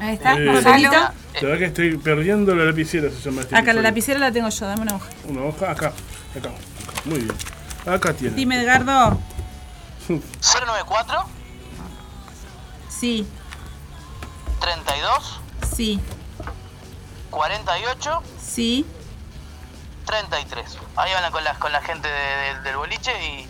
[0.00, 0.34] Ahí está.
[0.34, 0.90] Eh, Gonzalo.
[0.90, 3.82] La verdad que estoy perdiendo la lapicera, se llama este Acá la episodio.
[3.82, 5.08] lapicera la tengo yo, dame una hoja.
[5.24, 5.92] Una hoja, acá,
[6.36, 6.50] acá.
[7.04, 7.34] Muy bien.
[7.86, 8.34] Acá tiene.
[8.34, 9.18] Dime, Edgardo.
[10.08, 11.24] 094
[12.88, 13.26] Sí,
[14.60, 15.40] 32
[15.74, 16.00] sí,
[17.30, 18.84] 48 sí.
[20.06, 20.78] 33.
[20.96, 22.14] Ahí hablan con la, con la gente de-
[22.54, 23.46] de- del boliche y,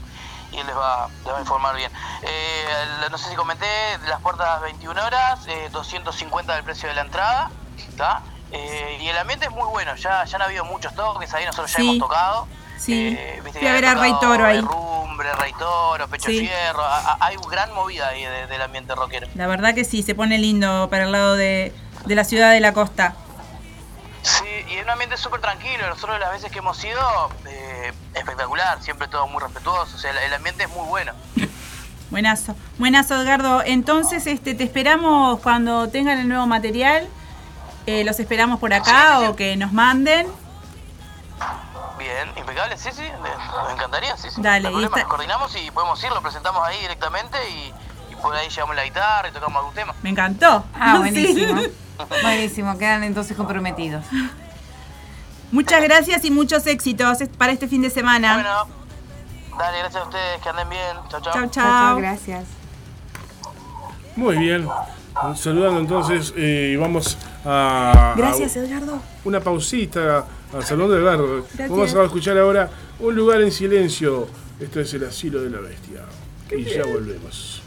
[0.53, 1.91] y él les va, les va a informar bien.
[2.23, 2.65] Eh,
[3.11, 3.67] no sé si comenté,
[4.09, 7.51] las puertas 21 horas, eh, 250 del precio de la entrada,
[7.89, 8.23] ¿está?
[8.53, 11.71] Eh, y el ambiente es muy bueno, ya, ya han habido muchos toques, ahí nosotros
[11.73, 11.83] ya Sí.
[11.89, 12.49] hemos tocado.
[12.79, 13.17] Sí.
[13.19, 14.59] Eh, Fui a ver a Rey Toro ahí.
[14.59, 16.41] Herrumbre, Rey Toro, Pecho Sí.
[16.41, 19.29] Fierro, a- a- hay gran movida ahí de- del ambiente rockero.
[19.35, 21.75] La verdad que sí, se pone lindo para el lado de,
[22.07, 23.15] de la ciudad de la costa.
[24.81, 25.87] Y es un ambiente súper tranquilo.
[25.91, 27.01] Nosotros las veces que hemos ido,
[27.47, 29.95] eh, espectacular, siempre todo muy respetuoso.
[29.95, 31.13] O sea, el, el ambiente es muy bueno.
[32.11, 33.63] Buenazo, buenazo Edgardo.
[33.65, 37.07] Entonces, este, te esperamos cuando tengan el nuevo material.
[37.87, 39.27] Eh, los esperamos por acá Sí, sí.
[39.31, 40.27] o que nos manden.
[41.99, 44.41] Bien, impecable, sí, sí, me, me encantaría, sí, sí.
[44.41, 47.73] Dale, No y problema, esta- nos coordinamos y podemos ir, lo presentamos ahí directamente y,
[48.13, 49.95] y por ahí llevamos la guitarra y tocamos algún tema.
[50.03, 50.65] Me encantó.
[50.75, 50.99] Ah, Sí.
[50.99, 51.61] buenísimo.
[52.23, 54.05] Buenísimo, quedan entonces comprometidos.
[55.53, 58.35] Muchas gracias y muchos éxitos para este fin de semana.
[58.35, 60.97] Bueno, dale, gracias a ustedes, que anden bien.
[61.09, 61.33] Chao, chao.
[61.33, 61.97] Chao, chao.
[61.99, 62.45] Gracias.
[64.17, 64.69] Muy bien.
[65.37, 68.15] Saludando entonces eh, y vamos a...
[68.17, 69.03] Gracias, Eduardo.
[69.25, 70.25] Una pausita
[70.55, 71.45] al Salón de Eduardo.
[71.69, 72.71] Vamos a escuchar ahora
[73.01, 74.29] Un lugar en silencio.
[74.59, 76.03] Esto es el asilo de la bestia.
[76.51, 77.60] Y ya volvemos.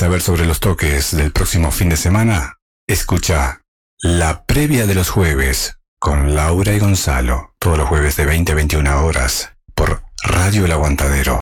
[0.00, 2.56] Saber sobre los toques del próximo fin de semana?
[2.88, 3.60] Escucha
[4.00, 8.54] La Previa de los Jueves con Laura y Gonzalo, todos los jueves de 20 a
[8.54, 11.40] 21 horas, por Radio El Aguantadero.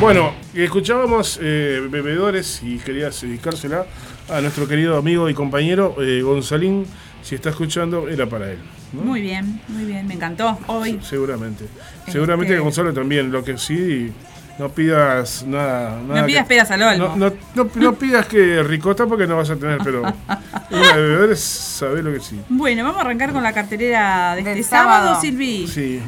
[0.00, 3.84] Bueno, escuchábamos eh, Bebedores y querías dedicársela
[4.32, 6.86] a nuestro querido amigo y compañero eh, Gonzalín.
[7.22, 8.58] Si está escuchando, era para él.
[8.92, 9.02] ¿no?
[9.02, 10.56] Muy bien, muy bien, me encantó.
[10.68, 11.00] Hoy.
[11.02, 11.64] Seguramente.
[12.06, 13.30] Seguramente que Gonzalo también.
[13.32, 14.12] Lo que sí,
[14.58, 16.00] no pidas nada.
[16.00, 17.16] nada No pidas que- peras al olmo.
[17.16, 20.02] No, no, no- no pidas que ricota porque no vas a tener, pero
[20.70, 22.40] una de bebedores, sabés lo que sí.
[22.48, 25.20] Bueno, vamos a arrancar con la cartelera de Del este sábado, sábado.
[25.20, 25.66] Silvi.
[25.66, 26.00] Sí.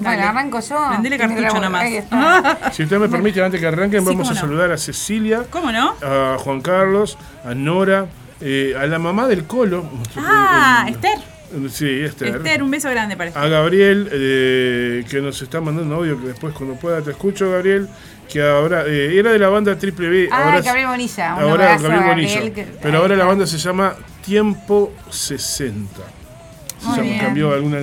[0.00, 0.90] Bueno, arranco yo.
[1.00, 1.74] Tiene cartucho.
[1.76, 2.58] Ahí está.
[2.72, 4.40] Si usted me permite, antes que arranquen, Sí, vamos a no.
[4.40, 5.94] saludar a Cecilia, ¿Cómo no?
[6.02, 8.06] a Juan Carlos, a Nora,
[8.40, 9.88] eh, a la mamá del Colo.
[10.16, 11.18] Ah, el- Esther.
[11.70, 12.36] Sí, Esther.
[12.36, 13.44] Esther, un beso grande para Esther.
[13.44, 17.88] A Gabriel, eh, que nos está mandando audio, que después cuando pueda te escucho, Gabriel,
[18.28, 20.28] que ahora eh, era de la banda Triple B.
[20.32, 21.34] Ah, ahora, Gabriel Bonilla.
[21.34, 22.34] Un ahora abrazo Gabriel Bonilla.
[22.36, 25.84] Gabriel, que- Pero ahora la banda se llama Tiempo 60.
[26.82, 27.18] Se Muy llama- bien.
[27.20, 27.78] cambió alguna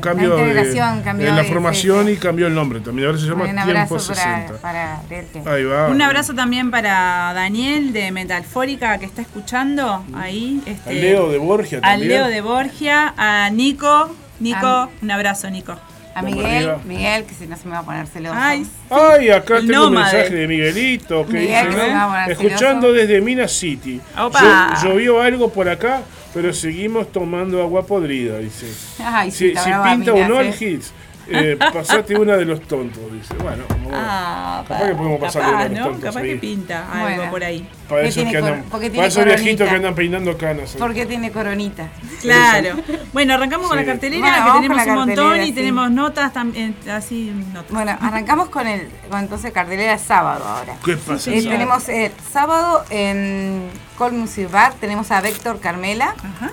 [0.00, 0.30] Cambio.
[0.30, 3.06] La de, integración cambió en la formación y cambió el nombre también.
[3.08, 4.46] Ahora se llama Un Tiempo abrazo 60.
[4.46, 5.88] para, para Gabriel, que- Ahí va.
[5.88, 10.60] Un abrazo también para Daniel de Metalfórica que está escuchando ahí.
[10.66, 12.08] Este, A Leo de Borgia a también.
[12.08, 14.14] Leo de Borgia, a Nico.
[14.40, 15.74] Nico, A- un abrazo, Nico.
[16.14, 16.72] A Miguel.
[16.86, 18.34] Miguel, que si no se me va a poner celoso.
[18.38, 21.94] Ay, Ay, acá El tengo un mensaje de Miguelito que Miguel, dice, que se ¿no?
[21.94, 22.92] va a poner escuchando celoso.
[22.94, 24.00] desde Minas City.
[24.18, 24.40] Opa.
[24.40, 26.00] Llo- llovió algo por acá,
[26.36, 28.66] pero seguimos tomando agua podrida, dice.
[28.98, 30.48] Ay, Si, si brava pinta Minas, uno eh.
[30.48, 30.92] al hits,
[31.28, 33.34] eh, pasate una de los tontos, dice.
[33.42, 33.64] Bueno.
[33.92, 35.84] Ah, Capaz que podemos pasarle capaz, una de los ¿no?
[35.86, 36.28] tontos Capaz ahí.
[36.30, 37.30] que pinta algo Bueno.
[37.30, 37.68] por ahí.
[37.88, 40.74] para ¿Qué esos tiene que andan, para esos viejitos que andan peinando canas.
[40.74, 40.78] eh.
[40.78, 41.88] Porque tiene coronita.
[42.20, 42.76] Claro.
[43.12, 45.52] Bueno, arrancamos con la cartelera, Bueno, que tenemos un montón y sí.
[45.52, 47.70] tenemos notas también, así notas.
[47.70, 50.74] Bueno, arrancamos con el con entonces cartelera de sábado ahora.
[50.84, 51.30] ¿Qué pasa?
[51.32, 56.50] Eh, tenemos eh, sábado en Col Music Bar, tenemos a Héctor Carmela, Ajá.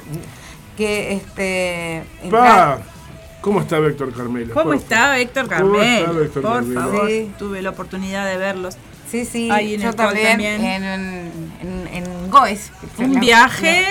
[0.78, 2.80] que este Pa,
[3.44, 4.54] ¿Cómo está Héctor Carmelo?
[4.54, 6.00] ¿Cómo Por está Héctor ¿Cómo Carmel?
[6.02, 6.82] está Héctor Por Carmelo?
[6.82, 7.32] favor, Sí.
[7.38, 8.78] tuve la oportunidad de verlos.
[9.12, 10.64] Sí, sí, Ahí en yo el también, también.
[10.64, 10.84] en,
[11.62, 12.72] en, en Goes.
[12.98, 13.84] Un La- viaje,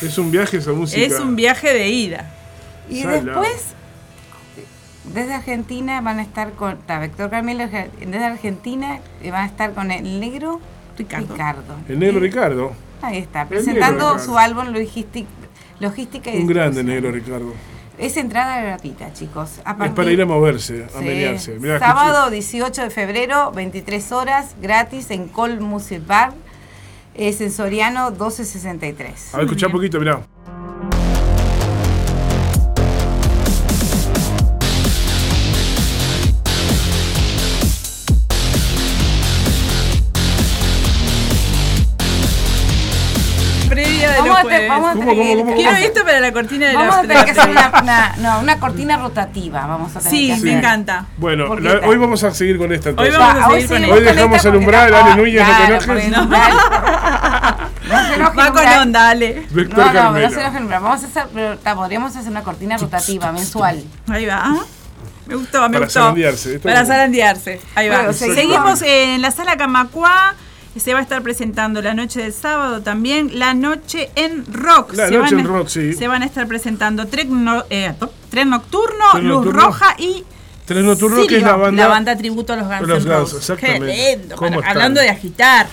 [0.00, 1.02] Es un viaje esa música.
[1.02, 2.30] es un viaje de ida.
[2.88, 3.74] Y después,
[5.12, 6.72] desde Argentina van a estar con.
[6.78, 10.60] Está Héctor Carmelo, desde Argentina van a estar con el negro
[10.96, 11.34] Ricardo.
[11.34, 11.74] Ricardo.
[11.88, 12.72] El negro Ricardo.
[13.02, 15.26] Ahí está, presentando su álbum Logistic-
[15.80, 17.52] Logística y Un grande negro Ricardo.
[17.98, 19.60] Es entrada gratuita, chicos.
[19.64, 21.04] A Es para ir a moverse, a Sí.
[21.04, 21.58] menearse.
[21.58, 26.32] Mirá, Sábado 18 de febrero, 23 horas, gratis en Col Music Bar,
[27.14, 29.14] eh, Sensoriano 1263.
[29.14, 30.20] escuché- A ver, escuchá un poquito, mirá.
[44.66, 44.66] Vamos a, puede.
[44.66, 45.84] te- vamos a ¿Cómo, tener cómo, que- cómo, Quiero cómo?
[45.84, 48.58] esto para la cortina de Vamos la a tener que hacer una, una- no, una
[48.58, 49.66] cortina rotativa.
[49.66, 51.06] Vamos a tener Sí, que me encanta.
[51.18, 53.16] Bueno, la- hoy vamos a seguir con esta entonces.
[53.16, 55.80] vamos a Va, seguir con Hoy dejamos el umbral, ah, Ale Núñez, no
[58.02, 58.78] se Va con umbral.
[58.82, 59.46] onda, dale.
[59.50, 60.28] Víctor No, no, Carmelo.
[60.30, 60.40] no se.
[60.80, 63.82] Vamos a hacer, pero ta, podríamos hacer una cortina rotativa mensual.
[64.08, 64.40] Ahí va.
[64.44, 64.56] Ah,
[65.26, 66.00] Me gustó, me Para gustó.
[66.00, 67.60] zarandearse, Para zarandearse.
[67.74, 67.96] Ahí va.
[67.96, 68.12] Bueno.
[68.12, 70.34] Seguimos en la sala Camacuá.
[70.80, 73.38] Se va a estar presentando la noche del sábado también.
[73.38, 74.94] La noche en rock.
[74.94, 75.92] La se noche van en rock, sí.
[75.92, 77.94] Se van a estar presentando Tren, no- eh,
[78.30, 79.60] Tren Nocturno, Tren Luz Nocturno.
[79.66, 80.24] Roja y.
[80.64, 83.34] Tren Nocturno, que es Sirio, la banda- La banda tributo a los Guns Los Guns,
[83.34, 83.86] exactamente.
[83.86, 84.36] Qué lindo.
[84.36, 84.70] ¿Cómo para- están?
[84.76, 85.66] hablando de agitar.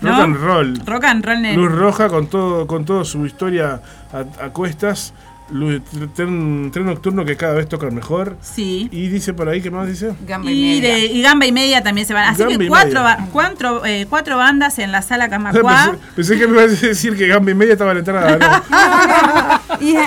[0.00, 0.10] ¿no?
[0.10, 0.82] Rock and roll.
[0.86, 1.54] Rock and roll.
[1.54, 3.80] Luz Roja con todo con toda su historia
[4.12, 5.12] a, a cuestas.
[5.52, 5.82] Luz-
[6.14, 8.36] tren, tren nocturno que cada vez tocan mejor.
[8.40, 8.88] Sí.
[8.90, 10.14] Y dice por ahí, ¿qué más dice?
[10.26, 10.94] Gamba y Y, media.
[10.94, 12.24] de, y Gamba y Media también se van.
[12.24, 15.90] Así Gamba que cuatro, ba- cuatro, eh, cuatro bandas en la sala Camacuá.
[15.92, 18.38] Pensé, pensé que me ibas a decir que Gamba y media estaba en la entrada.
[18.38, 19.78] No.
[19.80, 20.04] Y, eh,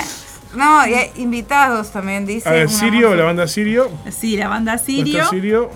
[0.55, 2.47] no, y eh, invitados también, dice.
[2.47, 3.89] A ver, Sirio, la banda Sirio.
[4.09, 5.29] Sí, la banda Sirio.
[5.29, 5.69] Sirio.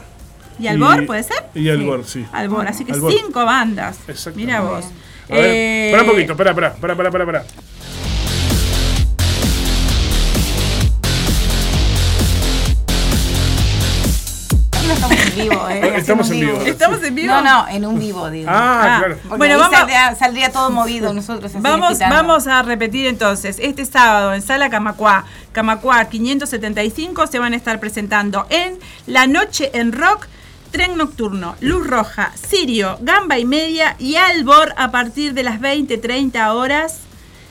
[0.60, 1.38] ¿Y Albor, puede ser?
[1.56, 2.26] Y Albor, sí.
[2.34, 3.12] Albor, así que Albor.
[3.14, 3.98] cinco bandas.
[4.08, 4.46] Exactamente.
[4.46, 4.86] Mira vos.
[5.30, 7.44] A ver, Eh, pará un poquito, pará, pará, pará, pará, pará,
[15.40, 15.94] vivo, eh.
[15.98, 16.62] Estamos en vivo.
[16.66, 17.28] ¿Estamos en vivo?
[17.34, 18.50] No, no, en un vivo, digo.
[18.52, 19.18] Ah, Ah, claro.
[19.38, 21.52] Bueno, ahí vamos- saldría, saldría todo movido nosotros.
[21.56, 23.58] Vamos, vamos a repetir entonces.
[23.60, 28.78] Este sábado en Sala Camacuá, Camacuá 575, se van a estar presentando en
[29.08, 30.28] La Noche en Rock,
[30.72, 36.54] Tren Nocturno, Luz Roja, Sirio, Gamba y Media y Albor a partir de las 20-30
[36.54, 37.00] horas.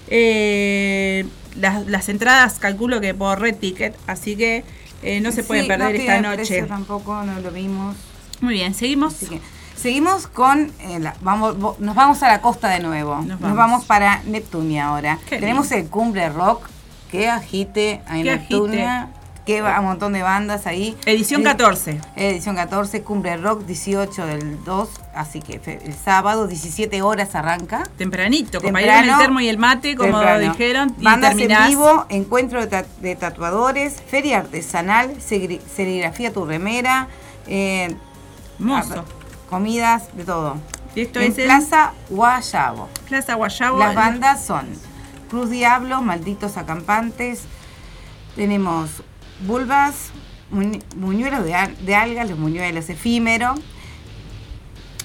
[0.09, 1.26] Eh,
[1.61, 4.64] las, las entradas calculo que por Red Ticket, así que
[5.03, 6.62] eh, no se pueden Sí, perder no esta noche.
[6.64, 7.96] tampoco, no lo vimos.
[8.40, 9.14] Muy bien, seguimos.
[9.14, 9.40] Que
[9.76, 10.72] seguimos con.
[10.80, 13.16] eh, la- vamos, nos vamos a la costa de nuevo.
[13.22, 13.84] Nos Nos vamos.
[13.84, 15.18] para Neptunia ahora.
[15.28, 15.84] Qué Tenemos lindo.
[15.84, 16.68] el Cumbre Rock.
[17.11, 19.09] Que agite Que Neptunia.
[19.49, 20.94] Que va un montón de bandas ahí.
[21.07, 21.99] Edición Eh, 14.
[22.16, 24.90] Edición 14, Cumbre Rock 18 del 2.
[25.14, 27.84] Así que el sábado, 17 horas arranca.
[27.96, 30.53] Tempranito, con el termo y el mate, como Temprano.
[30.53, 30.94] dijeron.
[30.99, 37.09] Y Bandas terminás- en vivo, encuentro de, ta- de tatuadores, feria artesanal, serigrafía tu remera,
[37.46, 37.96] eh,
[38.59, 39.07] Mozo.
[39.49, 40.59] comidas, de todo.
[40.94, 42.90] Y esto en es en Plaza Guayabo.
[43.09, 43.78] Plaza Guayabo.
[43.78, 44.66] Las bandas son
[45.30, 47.44] Cruz Diablo, Malditos Acampantes,
[48.36, 48.90] tenemos
[49.47, 50.11] Bulbas,
[50.53, 53.55] muñ- Muñuelos de, al- de algas, los muñuelos efímero,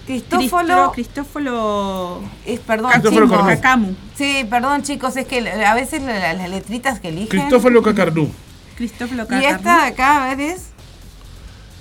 [0.06, 2.22] Cristófolo, Cristófolo.
[2.46, 3.46] es, perdón, Cristófolo chicos.
[3.48, 3.96] Cacamu.
[4.18, 7.30] Sí, perdón chicos, es que a veces la- la- las letritas que eligen.
[7.40, 8.30] Cristófalo Cacarnú.
[8.76, 9.44] Cristófolo y Cacamu.
[9.56, 10.62] esta de acá, a ver, es.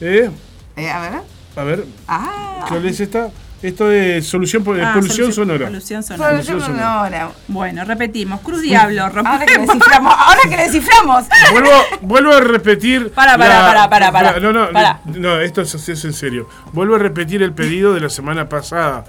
[0.01, 0.31] ¿Eh?
[0.77, 1.13] eh, a ver.
[1.57, 3.31] A ver, Ah, ¿cuál es esta?
[3.63, 5.67] Esto es solución, Ah, polución solución- sonora.
[5.67, 6.31] Polución sonora.
[6.33, 7.29] solución Solución sonora.
[7.49, 8.41] Bueno, repetimos.
[8.41, 11.25] Cruz Diablo, Ahora que desciframos, ahora que desciframos.
[11.53, 13.11] Vuelvo, vuelvo a repetir.
[13.13, 14.41] Para, para, para, para, para.
[14.41, 15.01] No, no, Para.
[15.05, 16.49] no, esto es, es en serio.
[16.73, 19.05] Vuelvo a repetir el pedido de la semana pasada.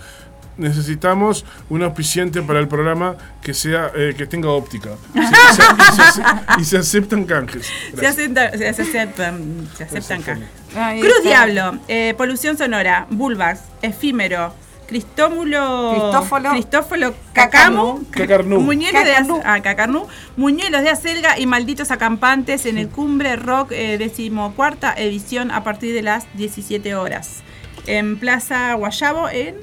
[0.57, 4.91] Necesitamos un auspiciante para el programa que sea eh, que tenga óptica.
[5.13, 5.21] Se-
[5.55, 6.23] se- y, se, ace-
[6.59, 7.67] y se aceptan canjes.
[7.97, 10.39] Se aceptan, se, se aceptan, se aceptan acá.
[10.75, 11.29] Ahí Cruz está.
[11.45, 14.53] Diablo, eh, polución sonora, Bulbax, efímero,
[14.87, 16.49] Cristómulo, Cristófolo.
[16.51, 18.59] Cristófolo Cacamu, Cacarnú.
[18.59, 19.41] Muñuelos Cacarnú.
[19.43, 25.51] ah, Cacarnú, Muñuelos de Acelga y Malditos Acampantes en el Cumbre Rock eh, decimocuarta edición
[25.51, 27.41] a partir de las 17 horas.
[27.87, 29.55] En Plaza Guayabo en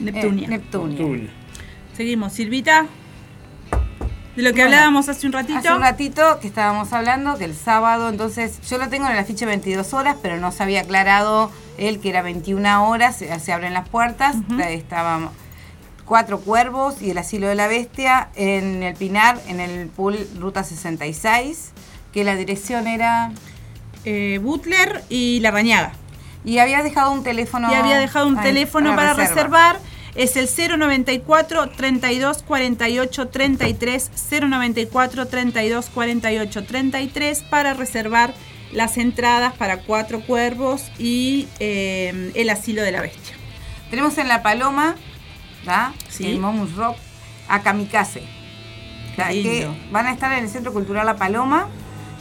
[0.00, 0.46] Neptunia.
[0.46, 0.98] Eh, Neptunia.
[0.98, 1.30] Neptunia.
[1.96, 2.86] Seguimos, Silvita.
[4.36, 5.58] De lo que Bueno, hablábamos hace un ratito.
[5.58, 9.18] Hace un ratito que estábamos hablando que el sábado, entonces yo lo tengo en el
[9.18, 13.52] afiche 22 horas, pero no se había aclarado él que era 21 horas, se, se
[13.52, 14.36] abren las puertas,
[14.68, 15.30] estaban
[16.04, 20.62] cuatro cuervos y el asilo de la bestia en el Pinar, en el pool Ruta
[20.62, 21.72] 66,
[22.12, 23.32] que la dirección era...
[24.04, 25.92] eh, Butler y La Rañaga.
[26.48, 27.70] Y había dejado un teléfono...
[27.70, 29.74] y había dejado un ahí, teléfono para reserva.
[29.74, 29.80] reservar.
[30.14, 38.32] Es el 094 32 48 33 094 32 48 33 para reservar
[38.72, 43.36] las entradas para Cuatro Cuervos y eh, El Asilo de la Bestia.
[43.90, 44.96] Tenemos en La Paloma,
[45.66, 45.92] ¿da?
[46.08, 46.30] Sí.
[46.30, 46.96] el Momus Rock,
[47.48, 48.22] a Kamikaze.
[49.16, 51.68] Que van a estar en el Centro Cultural La Paloma.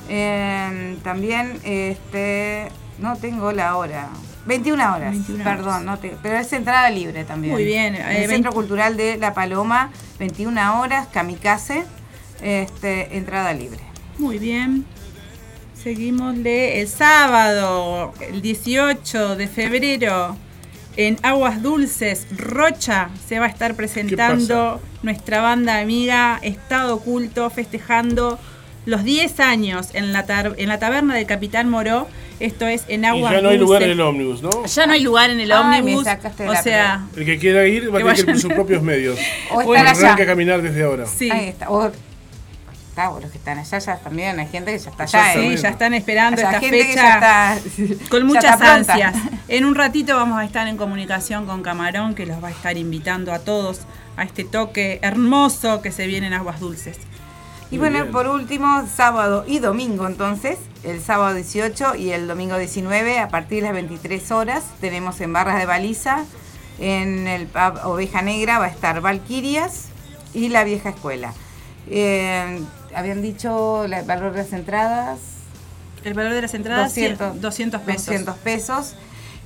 [0.09, 2.69] Eh, también, este,
[2.99, 4.09] no tengo la hora.
[4.45, 5.83] 21 horas, 21 perdón, horas.
[5.83, 7.53] no te- pero es entrada libre también.
[7.53, 9.89] Muy bien, En eh, el 20 Centro Cultural de La Paloma,
[10.19, 11.83] 21 horas, Kamikaze,
[12.41, 13.79] este, entrada libre.
[14.17, 14.85] Muy bien.
[15.81, 20.35] Seguimosle el sábado, el 18 de febrero,
[20.95, 28.39] En Aguas Dulces, Rocha, se va a estar presentando nuestra banda amiga Estado Oculto, festejando
[28.87, 30.25] los 10 años en la,
[30.57, 32.07] en la taberna del Capitán Moró.
[32.39, 34.65] Esto es en Y Aguas ya no hay lugar en el ómnibus, ¿no?
[34.65, 36.05] Ya no hay lugar en el Ay, ómnibus.
[36.07, 38.81] O sea, El que quiera ir va a Que tener que ir por sus propios
[38.83, 39.17] medios.
[39.51, 40.13] O estar allá.
[40.13, 41.05] A caminar desde ahora.
[41.07, 41.31] sí.
[41.31, 41.69] Ahí está.
[41.69, 41.91] O,
[42.89, 44.39] está, o los que están allá ya también.
[44.39, 45.41] Hay gente que ya está Ya allá.
[45.41, 45.57] Sí, ¿eh?
[45.57, 47.19] ya están esperando Hay esta gente que fecha.
[47.19, 49.15] ya está- Con ya muchas ansias.
[49.47, 52.77] En un ratito vamos a estar en comunicación con Camarón, que los va a estar
[52.77, 53.81] invitando a todos
[54.15, 56.97] a este toque hermoso que se viene en Aguas Dulces.
[57.69, 58.11] Y Muy bueno, bien.
[58.13, 63.57] por último, sábado y domingo entonces, el sábado 18 y el domingo 19, a partir
[63.61, 66.23] de las 23 horas, tenemos en Barras de Baliza,
[66.79, 69.87] en el pub Oveja Negra va a estar Valquirias
[70.33, 71.33] y la Vieja Escuela.
[71.89, 72.61] Eh,
[72.95, 75.19] habían dicho la- el valor de las entradas,
[76.05, 78.05] El valor de las entradas, 200, 200 pesos.
[78.05, 78.95] 200 pesos.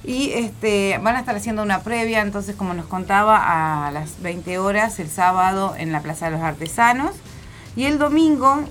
[0.03, 4.59] Y este, van a estar haciendo una previa, entonces como nos contaba, a las 20
[4.59, 7.11] horas el sábado en la Plaza de los Artesanos.
[7.75, 8.63] Y el domingo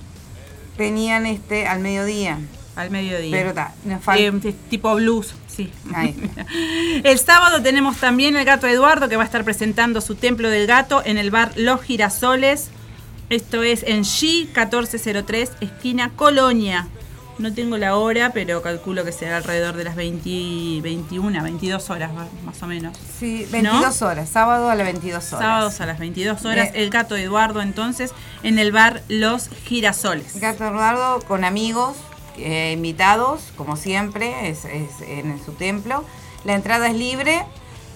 [0.77, 2.39] tenían este al mediodía.
[2.77, 3.31] Al mediodía.
[3.37, 4.49] Pero ta, nos falta.
[4.49, 5.73] Eh, tipo blues, sí.
[5.95, 6.47] Ahí está.
[7.09, 10.67] El sábado tenemos también el gato Eduardo que va a estar presentando su templo del
[10.67, 12.71] gato en el bar Los Girasoles.
[13.29, 16.89] Esto es en G 1403, esquina Colonia.
[17.41, 22.11] No tengo la hora, pero calculo que será alrededor de las 20, 21, 22 horas
[22.45, 22.95] más o menos.
[23.19, 25.47] Sí, 22 horas, sábado a las 22 horas.
[25.47, 26.71] Sábados a las 22 horas.
[26.75, 28.13] El gato Eduardo entonces
[28.43, 30.39] en el bar Los Girasoles.
[30.39, 31.97] Gato Eduardo con amigos,
[32.37, 36.05] eh, invitados, como siempre, es, es en su templo.
[36.45, 37.43] La entrada es libre,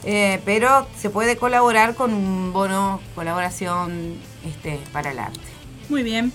[0.05, 4.17] eh, pero se puede colaborar con un bono colaboración
[4.47, 5.41] este, para el arte.
[5.91, 6.33] Muy bien,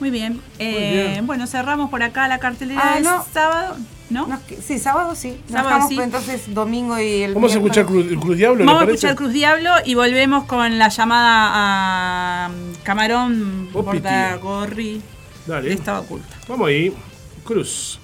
[0.00, 0.40] muy bien.
[0.58, 1.26] Eh, bien.
[1.26, 3.24] Bueno, cerramos por acá la cartelera Ah, del no.
[3.32, 3.76] sábado.
[4.08, 4.28] ¿No?
[4.64, 5.30] Sí, sábado sí.
[5.48, 5.94] Nos Sábado dejamos, sí.
[5.96, 7.86] pues, entonces domingo y el Vamos a escuchar.
[7.86, 11.50] Cruz, Cruz Diablo, ¿le Vamos a escuchar Cruz Diablo y volvemos con la llamada
[12.46, 14.08] a um, Camarón piti.
[14.40, 15.02] Gorri
[15.46, 16.28] de Dale, Estado Oculto.
[16.48, 16.94] vamos ahí.
[17.44, 17.98] Cruz.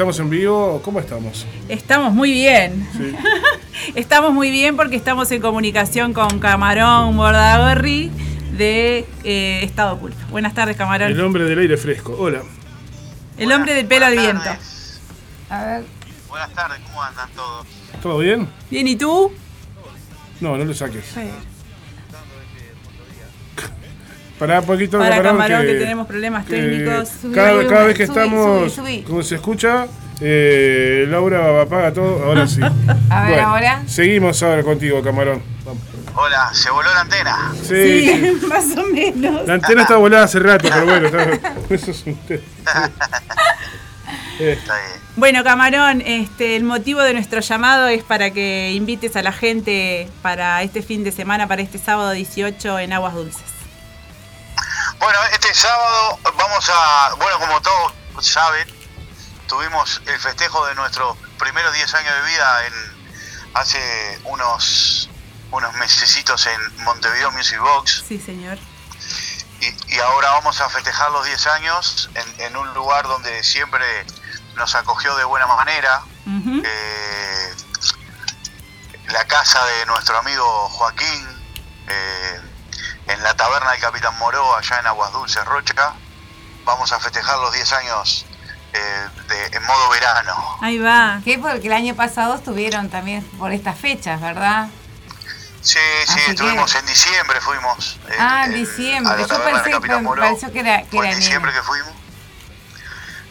[0.00, 0.80] ¿Estamos en vivo?
[0.82, 1.44] ¿Cómo estamos?
[1.68, 2.88] Estamos muy bien.
[2.96, 3.14] Sí.
[3.94, 8.10] Estamos muy bien porque estamos en comunicación con Camarón Bordagorri
[8.56, 10.16] de eh, Estado Oculto.
[10.30, 11.12] Buenas tardes, Camarón.
[11.12, 12.16] El hombre del aire fresco.
[12.18, 12.40] Hola.
[13.36, 14.42] El hombre del pelo al viento.
[14.42, 15.00] tardes.
[15.50, 15.84] A ver,
[16.30, 17.66] Buenas tardes, ¿cómo andan todos?
[18.02, 18.48] ¿Todo bien?
[18.70, 19.30] Bien, ¿y tú?
[20.40, 21.14] No, no le saques.
[24.40, 27.08] Un poquito, Para Camarón, Camarón, que tenemos problemas técnicos.
[27.20, 29.02] Subí cada, cada vez que subí, estamos, subí, subí.
[29.02, 29.86] como se escucha,
[30.20, 32.24] eh, Laura apaga todo.
[32.24, 32.60] Ahora sí.
[33.10, 33.82] A ver, ahora.
[33.86, 35.42] Seguimos ahora contigo, Camarón.
[35.64, 35.82] Vamos.
[36.14, 37.52] Hola, se voló la antena.
[37.62, 38.08] Sí, Sí,
[38.40, 38.46] sí.
[38.48, 39.46] más o menos.
[39.46, 42.42] La antena está volada hace rato, pero bueno, está- eso es un tema.
[44.40, 45.00] Eh, Está bien.
[45.16, 50.08] Bueno, Camarón, este, el motivo de nuestro llamado es para que invites a la gente
[50.22, 53.42] para este fin de semana, para este sábado 18 en Aguas Dulces.
[55.00, 58.68] Bueno, este sábado vamos a, bueno, como todos saben,
[59.48, 62.74] tuvimos el festejo de nuestros primeros 10 años de vida en
[63.54, 65.08] hace unos
[65.52, 68.04] unos mesecitos en Montevideo Music Box.
[68.06, 68.56] Sí, señor.
[69.60, 74.06] y, y ahora vamos a festejar los 10 años en, en un lugar donde siempre
[74.54, 76.02] nos acogió de buena manera,
[76.64, 77.54] eh,
[79.08, 81.26] la casa de nuestro amigo Joaquín,
[81.88, 82.40] eh,
[83.12, 85.92] en la taberna del Capitán Moró, allá en Aguas Dulces, Rocha.
[86.64, 88.26] Vamos a festejar los 10 años
[88.72, 90.58] eh, de, en modo verano.
[90.60, 91.20] Ahí va.
[91.24, 91.38] ¿Qué?
[91.38, 94.68] Porque el año pasado estuvieron también por estas fechas, ¿verdad?
[95.62, 97.98] Sí, sí, Así que- estuvimos en diciembre, fuimos.
[98.08, 99.14] eh, Ah, en diciembre.
[99.18, 101.62] Yo pensé que pareció que era, que era en diciembre enero.
[101.64, 101.92] que fuimos.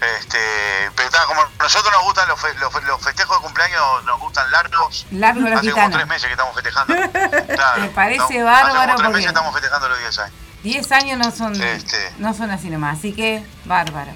[0.02, 4.04] Este, pero está, como nosotros nos gustan los, fe- los, fe- los festejos de cumpleaños,
[4.06, 5.06] nos gustan largos.
[5.12, 6.94] Largo los Hace como tres meses que estamos festejando.
[7.56, 10.34] Claro, Me parece no, Hace bárbaro como tres meses estamos festejando los 10 años.
[10.64, 12.14] 10 años no son, Este.
[12.18, 14.12] no son así nomás, así que bárbaro.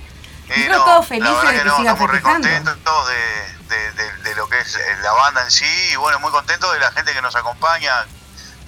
[0.48, 2.48] Nosotros no, todos felices de que no, sigan estamos re festejando.
[2.50, 6.20] contentos de, de, de- de lo que es eh, la banda en sí y bueno,
[6.20, 8.06] muy contentos de la gente que nos acompaña.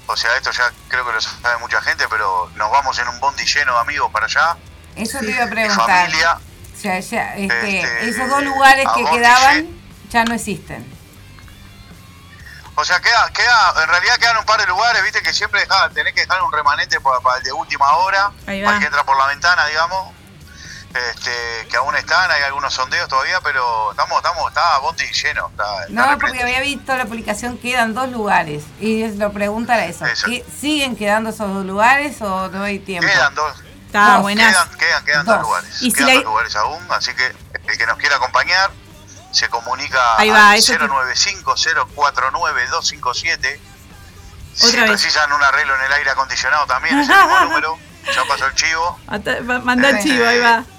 [0.08, 3.20] O sea, esto ya creo que lo sabe mucha gente, pero nos vamos en un
[3.20, 4.56] bondi lleno de amigos para allá.
[4.96, 5.86] Eso te iba a preguntar.
[5.86, 6.38] familia.
[6.86, 9.68] O sea, ya, este, Este, esos dos lugares que quedaban
[10.10, 10.86] ya no existen.
[12.76, 15.90] O sea, queda, queda, en realidad quedan un par de lugares, viste, que siempre deja,
[15.92, 19.04] tenés que dejar un remanente para, para el de última hora, para el que entra
[19.06, 20.14] por la ventana, digamos.
[20.94, 25.48] Este, que aún están, hay algunos sondeos todavía, pero estamos, estamos, está bondi lleno.
[25.50, 26.20] Está, está No, repleto.
[26.28, 28.64] porque había visto la publicación, quedan dos lugares.
[28.80, 30.06] Y lo pregunta era eso.
[30.06, 30.28] Eso.
[30.28, 33.10] ¿que ¿Siguen quedando esos dos lugares o no hay tiempo?
[33.10, 33.58] Quedan dos,
[34.00, 34.22] Está Dos.
[34.24, 34.52] buenas.
[34.54, 35.44] quedan, quedan, quedan dos Dos.
[35.44, 35.70] lugares.
[35.82, 37.36] Y si quedan la- dos lugares aún, así que
[37.68, 38.72] el que nos quiera acompañar
[39.32, 43.60] se comunica Ahí va, al eso te- 095-049-257.
[44.54, 44.92] Si Otra vez.
[44.92, 47.78] precisan un arreglo en el aire acondicionado también, es el mismo número.
[48.16, 49.00] Ya pasó el chivo.
[49.64, 50.64] Manda el chivo, ahí va.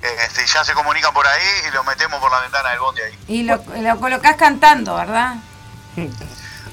[0.00, 3.18] Este, ya se comunican por ahí y lo metemos por la ventana del bondi ahí.
[3.26, 5.34] Y lo, lo colocás cantando, ¿verdad?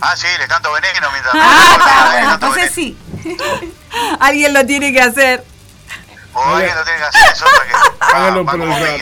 [0.02, 1.36] Ah, sí, les canto veneno mientras.
[1.38, 2.98] Ah, bueno, entonces sí.
[4.20, 5.43] Alguien lo tiene que hacer.
[6.34, 8.06] O alguien lo tiene que hacer, es otra que.
[8.14, 8.54] Hágalo va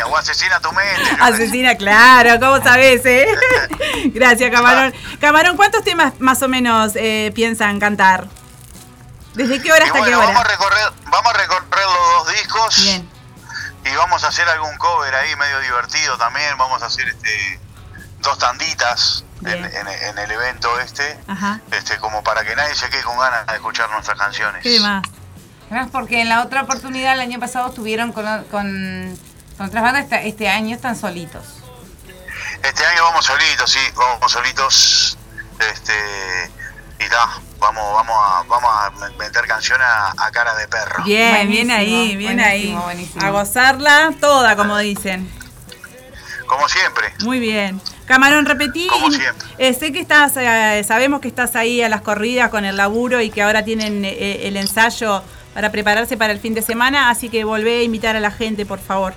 [0.07, 1.17] O asesina tu mente.
[1.19, 3.25] Asesina, claro, ¿cómo sabes, eh?
[4.13, 4.93] Gracias, Camarón.
[5.19, 8.27] Camarón, ¿cuántos temas más o menos eh, piensan cantar?
[9.33, 10.49] ¿Desde qué hora Y hasta bueno, qué vamos a hora?
[10.51, 12.83] recorrer, vamos a recorrer los dos discos.
[12.83, 13.09] Bien.
[13.85, 16.55] Y vamos a hacer algún cover ahí medio divertido también.
[16.59, 17.59] Vamos a hacer este
[18.19, 21.17] dos tanditas en, en- en el evento este.
[21.27, 21.59] Ajá.
[21.71, 24.61] Este, como para que nadie se quede con ganas de escuchar nuestras canciones.
[24.63, 25.03] ¿Qué más?
[25.69, 29.17] Además, porque en la otra oportunidad, el año pasado, estuvieron con, con,
[29.57, 31.43] con otras bandas, este, este año están solitos.
[32.61, 35.17] Este año vamos solitos, sí, vamos solitos.
[35.59, 36.51] Este
[36.99, 37.27] y ta,
[37.59, 41.03] vamos, vamos a, vamos a meter canciones a, a cara de perro.
[41.03, 42.83] Bien, bien ahí, bien buenísimo, ahí.
[42.85, 43.25] buenísimo.
[43.25, 45.29] A gozarla toda, como dicen.
[46.45, 47.13] Como siempre.
[47.19, 47.81] Muy bien.
[48.05, 48.87] Camarón, repetí.
[48.87, 49.47] Como siempre.
[49.57, 53.21] Eh, sé que estás, eh, sabemos que estás ahí a las corridas con el laburo
[53.21, 57.29] y que ahora tienen eh, el ensayo para prepararse para el fin de semana, así
[57.29, 59.13] que volvé a invitar a la gente, por favor.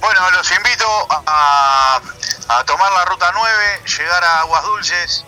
[0.00, 2.00] Bueno, los invito a,
[2.48, 3.52] a tomar la ruta 9,
[3.98, 5.24] llegar a Aguas Dulces,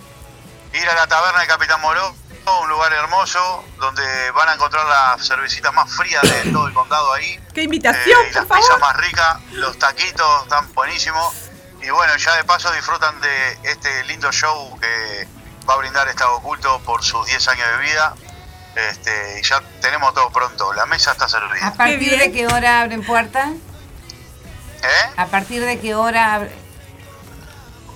[0.72, 2.14] ir a la taberna de Capitán Moró,
[2.46, 7.12] un lugar hermoso donde van a encontrar las cervecitas más frías de todo el condado
[7.12, 7.38] ahí.
[7.54, 8.94] ¡Qué invitación, Eh, y las por pizzas favor!
[8.94, 11.34] más ricas, los taquitos están buenísimos.
[11.82, 15.28] Y bueno, ya de paso disfrutan de este lindo show que
[15.68, 18.14] va a brindar Estado Oculto por sus 10 años de vida.
[18.74, 21.72] Este, y ya tenemos todo pronto, la mesa está ¿A servida.
[21.74, 22.18] partir bien.
[22.18, 23.48] de qué hora abren puertas?
[24.82, 25.10] ¿Eh?
[25.16, 26.34] ¿A partir de qué hora?
[26.34, 26.52] abre-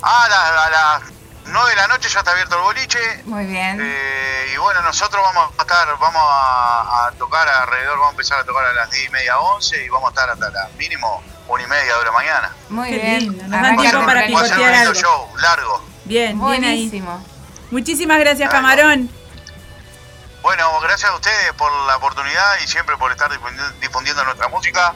[0.02, 1.02] Ah, a, la- a las
[1.46, 2.98] 9 de la noche ya está abierto el boliche.
[3.24, 3.78] Muy bien.
[3.82, 8.38] Eh, y bueno, nosotros vamos a estar, vamos a, a tocar alrededor, vamos a empezar
[8.40, 11.22] a tocar a las 10 y media, 11 y vamos a estar hasta la mínimo
[11.46, 12.52] una y media de la mañana.
[12.70, 13.18] Muy qué bien.
[13.20, 14.94] lindo, nos dan tiempo para picotear lindo algo.
[14.94, 15.84] show, largo.
[16.04, 16.88] Bien, bien ahí.
[16.88, 17.26] Buenísimo.
[17.70, 18.50] Muchísimas gracias.
[18.50, 19.10] Camarón.
[20.42, 24.94] Bueno, gracias a ustedes por la oportunidad y siempre por estar difundi- difundiendo nuestra música.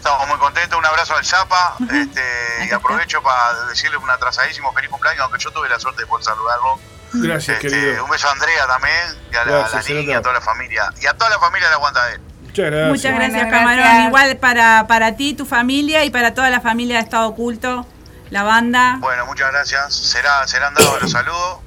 [0.00, 0.78] Estamos muy contentos.
[0.78, 1.76] Un abrazo al Zapa.
[1.92, 2.22] Este,
[2.66, 6.24] y aprovecho para decirle un atrasadísimo feliz cumpleaños, aunque yo tuve la suerte de poder
[6.24, 6.78] saludarlo.
[7.12, 8.04] Gracias, Este, querido.
[8.04, 8.94] un beso a Andrea también,
[9.30, 10.90] y a la, Gracias, a la niña, a toda la familia.
[11.02, 12.22] Y a toda la familia de Aguantadero.
[12.42, 12.88] Muchas gracias.
[12.88, 13.52] Muchas Bueno, gracias.
[13.52, 14.02] Camarón.
[14.06, 17.86] Igual para, para ti, tu familia y para toda la familia de Estado Oculto,
[18.30, 18.96] la banda.
[19.00, 19.94] Bueno, muchas gracias.
[19.94, 21.58] Será, serán dados los saludos.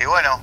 [0.00, 0.40] Y bueno,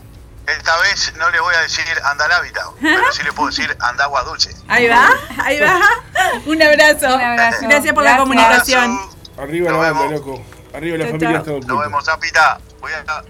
[0.48, 3.76] esta vez no les voy a decir anda al hábitat, pero sí les puedo decir
[3.80, 4.56] anda agua dulce.
[4.68, 5.10] Ahí va,
[5.44, 5.80] ahí va.
[6.46, 7.16] Un abrazo.
[7.16, 7.58] Un abrazo.
[7.68, 8.92] Gracias por la comunicación.
[8.92, 9.16] Abrazo.
[9.42, 10.12] Arriba la banda, vemos.
[10.14, 10.44] loco.
[10.74, 11.58] Arriba la Chau, familia chau.
[11.58, 12.60] Estado Nos vemos, Zapita.
[12.82, 13.24] Voy a...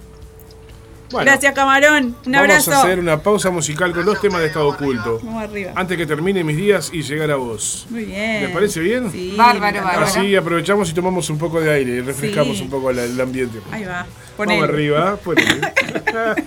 [1.12, 2.18] Bueno, Gracias, Camarón.
[2.26, 2.74] Un Vamos abrazo.
[2.74, 5.20] a hacer una pausa musical con dos temas de Estado Oculto.
[5.24, 5.72] Vamos arriba.
[5.76, 7.86] Antes que termine mis días y llegar a vos.
[7.92, 8.42] Muy bien.
[8.44, 9.12] ¿Les parece bien?
[9.12, 10.06] Sí, Bárbaro, bárbaro.
[10.08, 12.64] Así aprovechamos y tomamos un poco de aire y refrescamos Sí.
[12.64, 13.60] un poco el, el ambiente.
[13.72, 13.98] Ahí va.
[14.00, 14.64] Vamos Ponele.
[14.64, 15.62] arriba, ponele.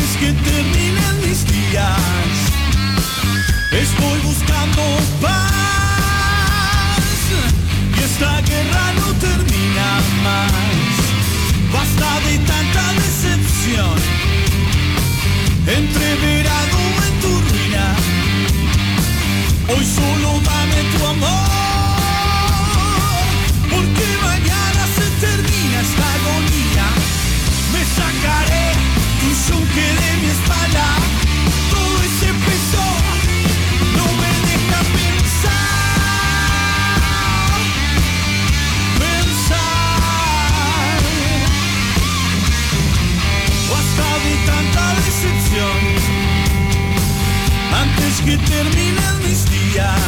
[0.00, 2.36] antes que terminen mis días.
[3.72, 4.82] Estoy buscando
[5.20, 5.40] paz
[7.96, 10.52] y esta guerra no termina más.
[11.72, 13.96] Basta de tanta decepción,
[15.66, 17.86] entreverado en tu ruina.
[19.68, 21.48] Hoy solo dame tu amor,
[23.70, 26.86] porque mañana se termina esta agonía.
[27.72, 30.86] Me sacaré tu yunque de mi espalda,
[31.70, 32.84] todo ese peso
[33.96, 35.50] no me deja pensar,
[38.98, 39.60] pensar.
[43.70, 45.80] Basta de tanta decepción
[47.82, 50.00] antes que terminen mis días.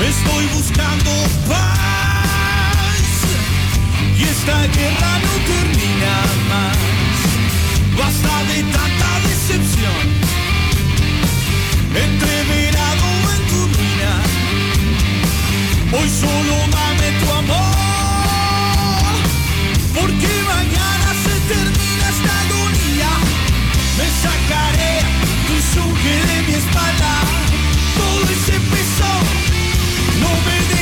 [0.00, 1.10] Estoy buscando
[1.48, 3.08] paz
[4.16, 6.14] y esta guerra no termina
[6.48, 6.97] más.
[7.98, 10.04] Basta de tanta decepción,
[11.94, 14.12] entreverado en tu ruina.
[15.92, 19.14] Hoy solo dame tu amor,
[19.94, 23.10] porque mañana se termina esta agonía.
[23.98, 24.94] Me sacaré
[25.48, 27.14] tu yunque de mi espalda,
[27.98, 29.10] todo ese peso
[30.22, 30.77] no me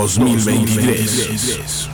[0.00, 1.90] 2023.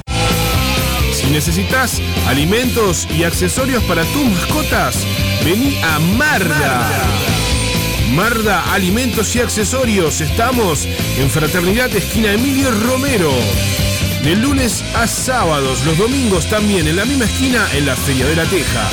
[1.12, 5.04] Si necesitas alimentos y accesorios para tus mascotas,
[5.44, 6.88] vení a Marda.
[8.14, 10.20] Marda Alimentos y Accesorios.
[10.20, 10.86] Estamos
[11.18, 13.32] en Fraternidad Esquina Emilio Romero.
[14.22, 18.36] De lunes a sábados, los domingos también en la misma esquina en la Feria de
[18.36, 18.88] la Teja.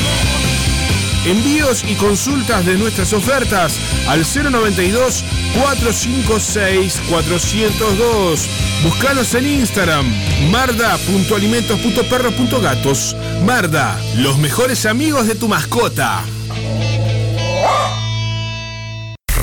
[1.25, 5.23] Envíos y consultas de nuestras ofertas al 092
[5.53, 8.49] 456 402.
[8.83, 10.05] Búscanos en Instagram
[10.51, 13.15] marda.alimentos.perros.gatos.
[13.45, 16.23] Marda, los mejores amigos de tu mascota.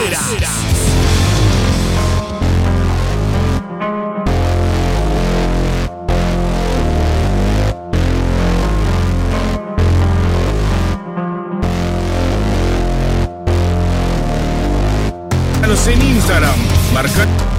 [15.88, 16.58] En Instagram.
[16.92, 17.55] Marca.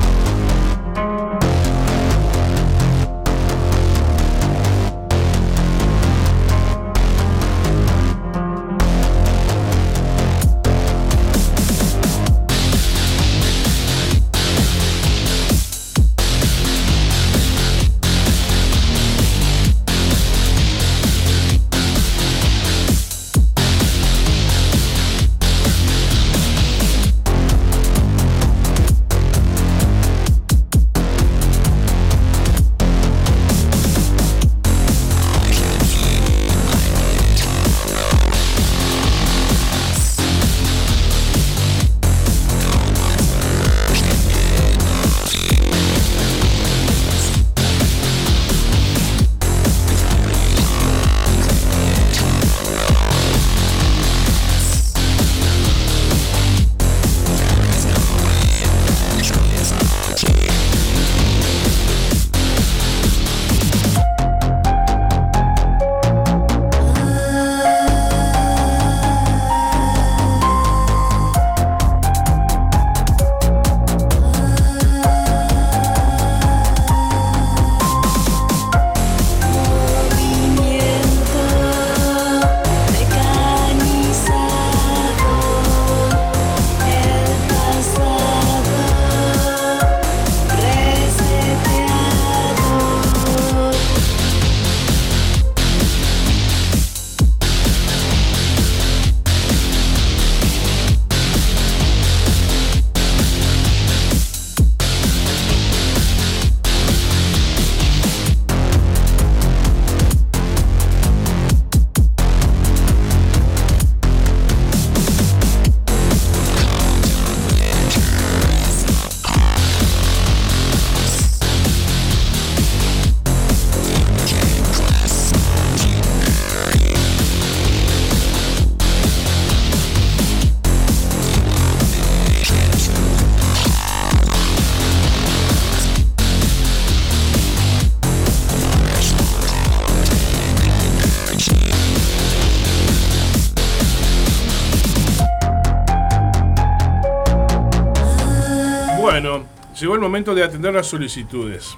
[149.88, 151.78] Llegó el momento de atender las solicitudes.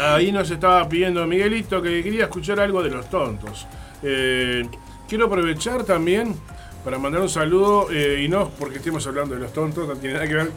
[0.00, 3.66] Ahí nos estaba pidiendo Miguelito que quería escuchar algo de los tontos.
[4.02, 4.66] Eh,
[5.06, 6.34] quiero aprovechar también
[6.82, 10.14] para mandar un saludo, eh, y no porque estemos hablando de los tontos, no tiene
[10.14, 10.50] nada que ver.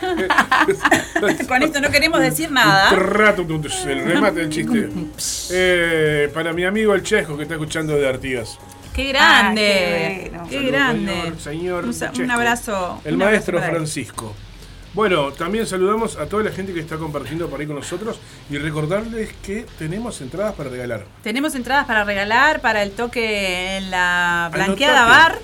[1.46, 2.96] Con esto no queremos decir nada.
[2.96, 4.88] Rato, el remate del chiste.
[5.50, 8.58] Eh, para mi amigo el Chesco que está escuchando de Artigas.
[8.94, 10.32] Qué grande.
[10.48, 11.34] qué qué grande.
[11.38, 13.02] señor, señor un, abrazo.
[13.04, 13.60] El un abrazo maestro.
[13.60, 14.34] Francisco.
[14.96, 18.18] Bueno, también saludamos a toda la gente que está compartiendo por ahí con nosotros
[18.48, 21.04] y recordarles que tenemos entradas para regalar.
[21.22, 25.22] Tenemos entradas para regalar para el toque en la blanqueada Anotate.
[25.32, 25.38] bar.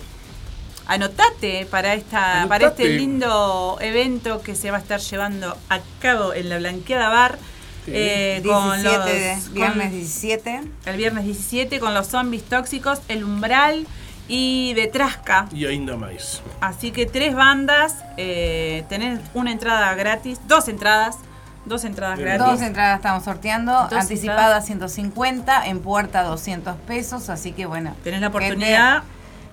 [0.87, 6.33] Anotate para esta para este lindo evento que se va a estar llevando a cabo
[6.33, 7.39] en la blanqueada bar.
[7.87, 10.61] eh, con 17, los, viernes con- 17.
[10.87, 13.87] el viernes 17 con los zombies tóxicos, el umbral
[14.35, 15.47] y de Trasca.
[15.53, 16.43] Y ainda más.
[16.63, 21.19] Así que tres bandas, eh, tenés una entrada gratis, dos entradas,
[21.67, 22.31] dos entradas Bien.
[22.31, 22.47] gratis.
[22.47, 24.67] Dos entradas estamos sorteando, Dos anticipada entradas.
[24.67, 27.95] 150, en puerta 200 pesos, así que bueno.
[28.03, 29.03] Tenés la oportunidad.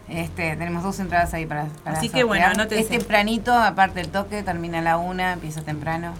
[0.07, 2.61] Este, tenemos dos entradas ahí para, para Así que bueno, sortear.
[2.61, 2.83] anótense.
[2.83, 6.13] Es tempranito, aparte el toque, termina a la una, empieza temprano.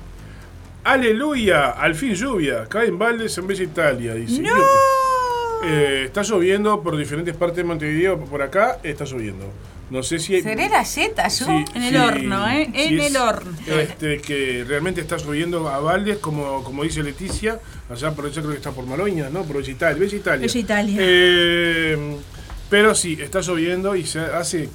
[0.83, 2.65] Aleluya, al fin lluvia.
[2.67, 4.13] Cae en baldes en Bella Italia.
[4.15, 4.43] Dice.
[5.63, 8.19] Eh, está lloviendo por diferentes partes de Montevideo.
[8.19, 9.45] Por acá está lloviendo.
[9.89, 10.39] No sé si...
[10.41, 11.45] ¿Seré la yeta yo?
[11.45, 12.69] Sí, En el sí, horno, ¿eh?
[12.71, 13.57] sí En el horno.
[13.65, 17.59] Este, que realmente está lloviendo a baldes, como, como dice Leticia,
[17.89, 19.43] allá por yo creo que está por Maloña, ¿no?
[19.43, 19.99] Por Bella Italia.
[19.99, 20.47] Bella Italia.
[20.47, 20.97] Bella Italia.
[20.99, 22.17] Eh,
[22.69, 24.69] pero sí, está lloviendo y se hace,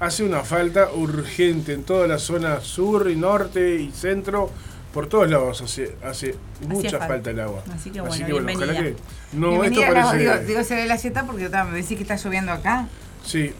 [0.00, 4.50] hace una falta urgente en toda la zona sur y norte y centro.
[4.94, 7.08] Por todos lados hace, hace mucha falta.
[7.08, 7.30] falta.
[7.30, 7.62] el agua.
[7.74, 8.26] Así que bueno, ojalá
[8.72, 8.74] bienvenida.
[8.82, 8.96] que.
[9.36, 10.18] No, Bienvenida, esto no, parece.
[10.18, 12.86] digo, digo, seré la yeta porque me decís que está lloviendo acá.
[13.24, 13.52] Sí,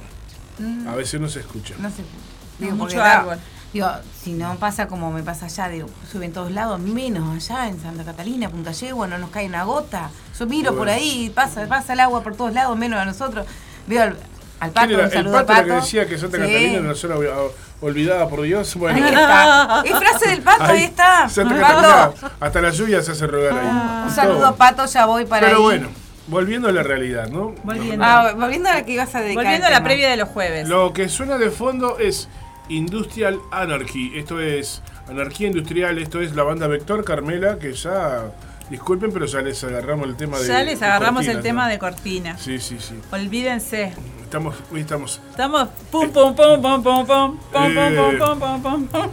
[0.89, 1.75] a veces no se escucha.
[1.79, 2.03] No sé.
[2.03, 3.39] No, Digo, mucho árbol.
[3.73, 3.89] Digo,
[4.23, 7.81] si no pasa como me pasa allá, digo, sube en todos lados, menos allá en
[7.81, 10.11] Santa Catalina, Punta Yegua, no nos cae una gota.
[10.39, 10.79] Yo miro Bueno.
[10.79, 13.45] por ahí, pasa, pasa el agua por todos lados, menos a nosotros.
[13.89, 14.15] Veo
[14.61, 15.09] al, pato, ¿Quién era?
[15.09, 15.69] un El saludo al pato, pato.
[15.69, 16.43] la que decía que Santa Sí.
[16.43, 17.51] Catalina era una zona ol-
[17.81, 18.75] olvidada por Dios.
[18.77, 19.83] Bueno, Ahí está.
[19.85, 21.29] Es frase del pato, ahí, está.
[21.29, 21.83] Santa Pato.
[22.15, 23.67] Catalina, hasta la lluvia se hace rogar ahí.
[23.67, 24.15] Un Todo.
[24.15, 25.63] saludo, Pato, ya voy para Pero ahí.
[25.63, 25.89] bueno,
[26.29, 27.55] volviendo a la realidad, ¿no?
[27.65, 28.05] Volviendo.
[28.05, 29.45] Ah, volviendo a la que ibas a dedicar.
[29.45, 30.69] Volviendo a el la previa de los jueves.
[30.69, 32.29] Lo que suena de fondo es
[32.69, 34.13] Industrial Anarchy.
[34.19, 35.99] Esto es anarquía industrial.
[35.99, 38.23] Esto es la banda Vector Carmela, que ya.
[38.71, 40.49] Disculpen, pero ya les agarramos el tema de.
[40.49, 41.69] ya les de agarramos el tema ¿no?
[41.69, 42.39] de cortina.
[42.39, 42.99] Sí, sí, sí.
[43.13, 43.93] Olvídense
[44.35, 45.21] estamos, hoy estamos.
[45.31, 47.75] Estamos pum pum pum pum pum pum pum
[48.19, 49.11] pum pum pum pum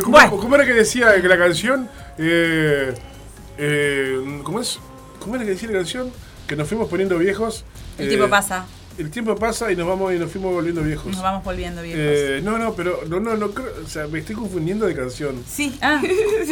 [0.00, 1.86] ¿Cómo, era que decía la canción?
[2.16, 2.94] Eh,
[4.44, 4.78] ¿Cómo es?
[5.18, 6.10] ¿Cómo era que decía la canción?
[6.46, 7.66] Que nos fuimos poniendo viejos.
[7.98, 8.64] El tiempo pasa.
[8.96, 11.12] El tiempo pasa y nos vamos y nos fuimos volviendo viejos.
[11.12, 12.42] Nos vamos volviendo viejos.
[12.42, 15.44] no, no, pero no, no, no creo, o sea, me estoy confundiendo de canción.
[15.46, 16.00] Sí, ah.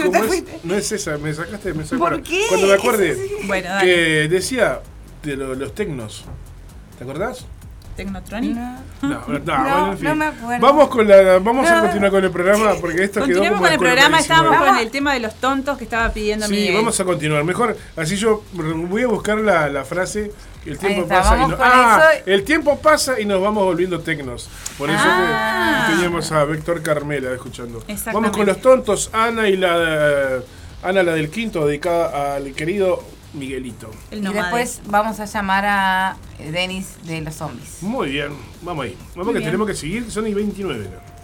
[0.04, 0.44] ¿Cómo es?
[0.62, 1.96] No es esa, me sacaste, me sacaste.
[1.96, 2.44] ¿Por qué?
[2.50, 3.16] Cuando me acuerde.
[3.46, 3.86] Bueno, dale.
[3.86, 4.82] Que decía
[5.22, 6.26] de los tecnos.
[6.98, 7.46] ¿Te acordás?
[7.96, 8.54] Tecnotronic.
[8.56, 8.76] No.
[9.02, 10.08] No, no, bueno, No, en fin.
[10.08, 10.66] no me acuerdo.
[10.66, 13.72] Vamos con la, vamos a continuar con el programa porque esto quedó Continuemos como con
[13.72, 14.20] el programa.
[14.20, 16.76] Estábamos con el tema de los tontos que estaba pidiendo Sí, Miguel.
[16.76, 17.42] vamos a continuar.
[17.44, 20.30] Mejor, así yo voy a buscar la, la frase.
[20.64, 22.22] El tiempo está, pasa y vamos no- ah, eso.
[22.26, 24.48] el tiempo pasa y nos vamos volviendo tecnos.
[24.76, 25.86] Por eso Ah.
[25.88, 27.78] que teníamos a Víctor Carmela escuchando.
[27.88, 28.12] Exactamente.
[28.14, 30.40] Vamos con los tontos, Ana y la
[30.82, 33.02] Ana la del quinto, dedicada al querido
[33.38, 33.90] Miguelito.
[34.10, 37.82] El Y después vamos a llamar a eh, Denis de los zombies.
[37.82, 38.32] Muy bien,
[38.62, 38.96] vamos ahí.
[39.14, 39.44] Vamos que bien.
[39.50, 40.84] tenemos que seguir, que son y 29.
[40.84, 41.17] ¿no?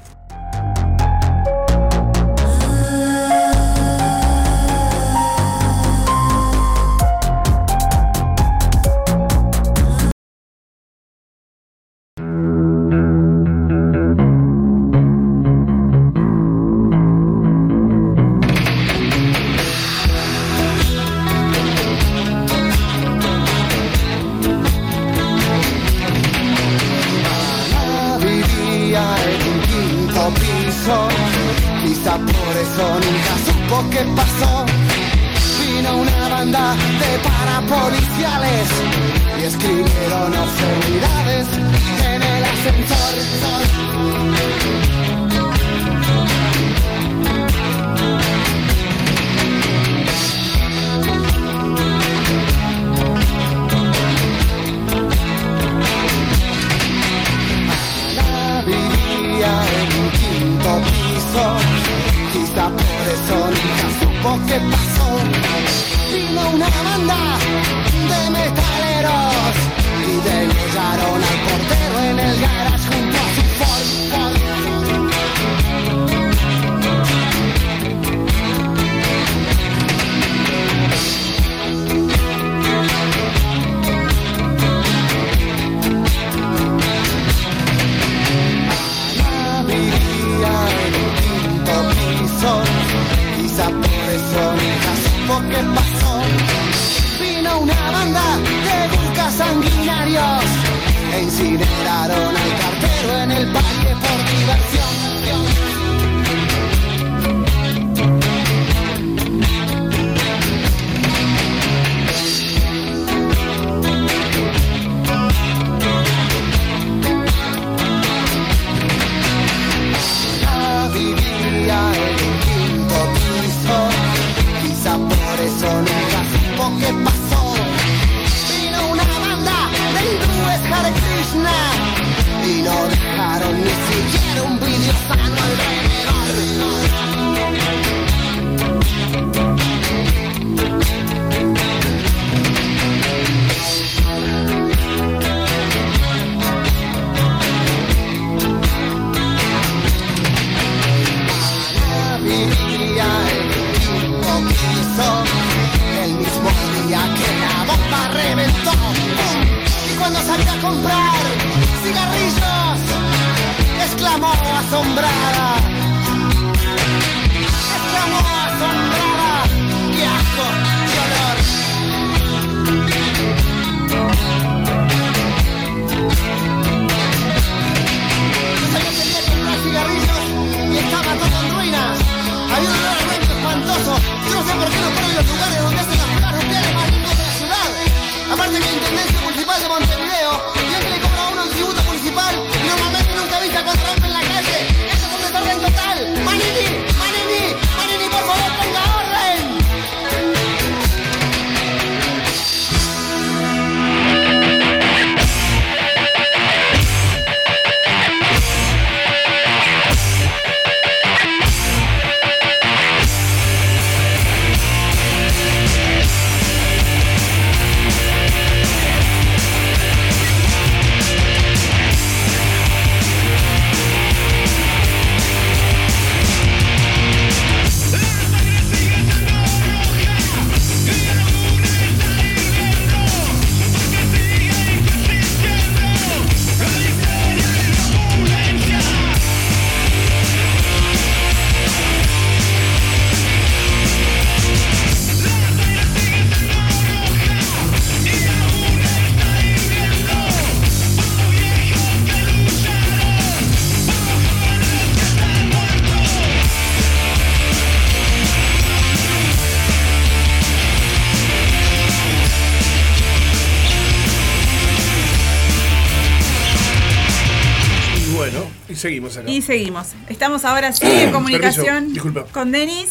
[268.84, 269.30] Seguimos acá.
[269.30, 269.88] Y seguimos.
[270.10, 272.90] Estamos ahora sí en comunicación Permiso, con Denis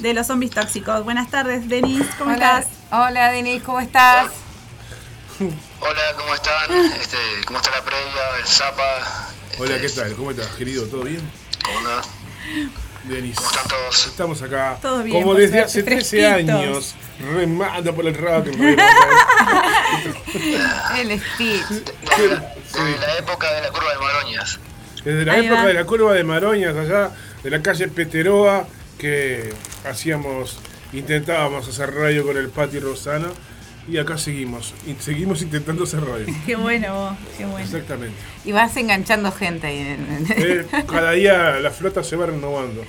[0.00, 1.04] de los zombies tóxicos.
[1.04, 2.04] Buenas tardes, Denis.
[2.18, 2.74] ¿Cómo Hola, estás?
[2.90, 4.26] hola Denis, ¿cómo estás?
[5.80, 6.70] Hola, ¿cómo están?
[7.00, 7.16] Este,
[7.46, 8.36] ¿Cómo está la previa?
[8.40, 9.28] El Zapa.
[9.58, 10.12] Hola, ¿qué Este, tal?
[10.14, 10.84] ¿Cómo estás, querido?
[10.86, 11.20] ¿Todo bien?
[11.64, 12.02] ¿Cómo andan?
[13.04, 13.36] Denis.
[13.36, 14.06] ¿Cómo están todos?
[14.08, 16.54] Estamos acá, Todo bien, como desde hace 13 fresquitos.
[16.58, 18.48] años, remando por el rock.
[20.98, 21.66] El speech.
[21.70, 24.58] Desde, desde la época de la curva de Maroñas.
[25.04, 25.68] Desde la Ahí época va.
[25.68, 27.10] de la curva de Maroñas, allá
[27.42, 28.66] de la calle Peteroa,
[28.98, 29.52] que
[29.88, 30.58] hacíamos,
[30.92, 33.28] intentábamos hacer radio con el Pati Rosana,
[33.88, 36.26] y acá seguimos, y seguimos intentando hacer radio.
[36.46, 37.64] Qué bueno vos, qué bueno.
[37.64, 38.14] Exactamente.
[38.44, 39.96] Y vas enganchando gente ahí.
[40.36, 42.84] Eh, cada día la flota se va renovando.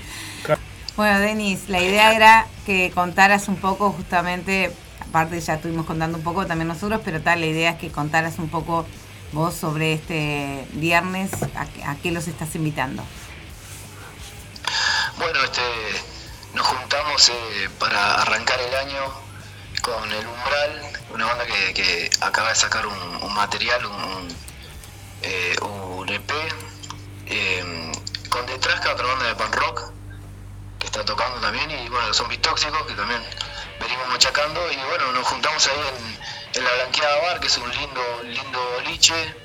[0.98, 6.24] Bueno, Denis, la idea era que contaras un poco justamente, aparte ya estuvimos contando un
[6.24, 8.86] poco también nosotros, pero tal, la idea es que contaras un poco
[9.32, 13.04] vos sobre este viernes, a, a qué los estás invitando.
[15.18, 15.62] Bueno, este,
[16.54, 19.00] nos juntamos eh, para arrancar el año
[19.82, 20.82] con El Umbral,
[21.14, 24.28] una banda que, acaba de sacar un, material, un,
[25.22, 25.56] eh,
[26.08, 26.32] EP,
[27.28, 27.92] eh,
[28.30, 29.92] con Detrasca, otra banda de punk rock,
[30.80, 33.22] que está tocando también, y bueno, los zombies tóxicos, que también
[33.80, 36.20] venimos machacando, y bueno, nos juntamos ahí en,
[36.54, 39.36] en la Blanqueada Bar, que es un lindo, lindo boliche,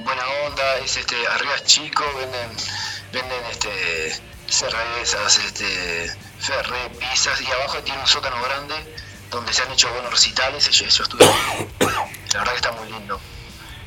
[0.00, 2.50] buena onda, es este, arriba chico, venden,
[3.12, 8.74] venden este cervezas, este, ferré, pizzas, y abajo tiene un sótano grande
[9.30, 13.20] donde se han hecho buenos recitales, yo, yo estuve la verdad que está muy lindo.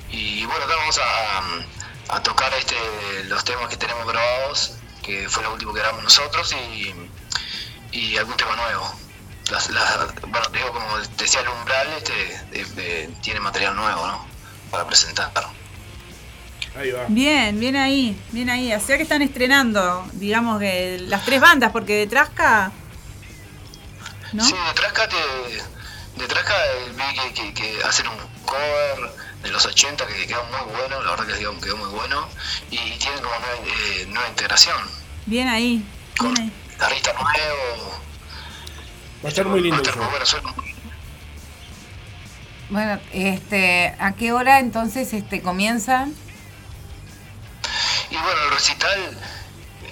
[0.09, 2.75] Y bueno, acá vamos a, a tocar este
[3.25, 4.73] los temas que tenemos grabados,
[5.03, 6.93] que fue lo último que grabamos nosotros, y,
[7.91, 9.06] y algún tema nuevo.
[9.51, 11.87] Las, las- bueno, digo, como decía el umbral,
[12.51, 14.25] este, tiene material nuevo, ¿no?
[14.71, 15.31] Para presentar.
[16.75, 17.05] Ahí va.
[17.07, 18.73] Bien, bien ahí, bien ahí.
[18.73, 22.71] O sea que están estrenando, digamos que las tres bandas, porque de Trasca.
[24.33, 24.43] ¿No?
[24.43, 25.15] Sí, de Trasca, te,
[26.21, 29.11] de Trasca eh, vi que, que, que hacen un cover
[29.41, 32.27] de los 80 que quedó muy bueno, la verdad que quedó, quedó muy bueno,
[32.69, 34.75] y, tienen como nueva, eh, nueva integración,
[35.25, 35.83] Bien ahí,
[36.21, 36.51] bien ahí.
[36.71, 38.01] guitarrista nuevo.
[39.23, 39.87] Va a estar muy lindo Va a el
[40.23, 40.43] estar show.
[40.43, 40.73] muy bueno,
[42.69, 46.07] Bueno, este, ¿a qué hora entonces este comienza?
[48.09, 49.17] Y bueno, el recital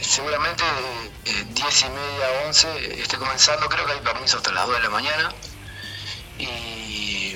[0.01, 0.63] seguramente
[1.25, 4.83] eh, 10 y media, 11 esté comenzando, creo que hay permiso hasta las 2 de
[4.83, 5.33] la mañana.
[6.37, 7.35] Y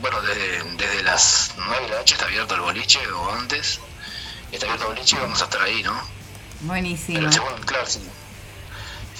[0.00, 3.80] bueno, desde, desde las 9 de la noche está abierto el boliche o antes.
[4.52, 6.00] Está abierto el boliche y vamos a estar ahí, ¿no?
[6.60, 7.18] Buenísimo.
[7.18, 8.00] Pero según, claro, si,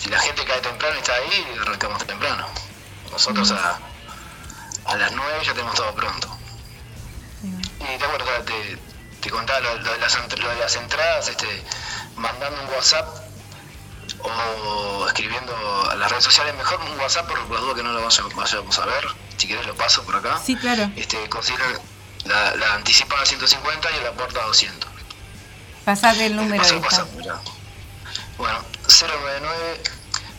[0.04, 2.46] si la gente cae temprano y está ahí, arrancamos temprano.
[3.10, 3.78] Nosotros a,
[4.84, 6.28] a las 9 ya tenemos todo pronto.
[7.42, 8.78] Y te acuerdas, te,
[9.20, 11.62] te contaba lo, lo de las, ent- lo de las entradas, este,
[12.16, 13.08] mandando un WhatsApp
[14.22, 15.54] o escribiendo
[15.90, 18.78] a las redes sociales, mejor un WhatsApp por la duda que no lo vaya- vayamos
[18.78, 19.06] a ver,
[19.36, 20.38] si querés lo paso por acá.
[20.44, 20.90] Sí, claro.
[20.96, 21.64] Este, considera
[22.24, 24.90] la, la anticipada a 150 y la puerta a 200.
[25.84, 27.16] Pasate el número Paso ahí.
[27.18, 27.38] mirá.
[28.38, 28.58] Bueno,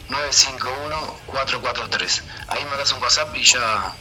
[0.10, 2.22] 099-951-443.
[2.48, 3.94] Ahí mandas un WhatsApp y ya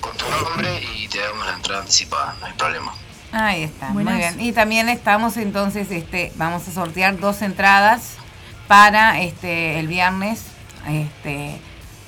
[0.00, 2.94] con tu nombre y te damos la entrada anticipada, no hay problema.
[3.32, 4.40] Ahí está, muy bien.
[4.40, 8.14] Y también estamos entonces, este, vamos a sortear dos entradas
[8.66, 10.42] para este el viernes,
[10.88, 11.60] este,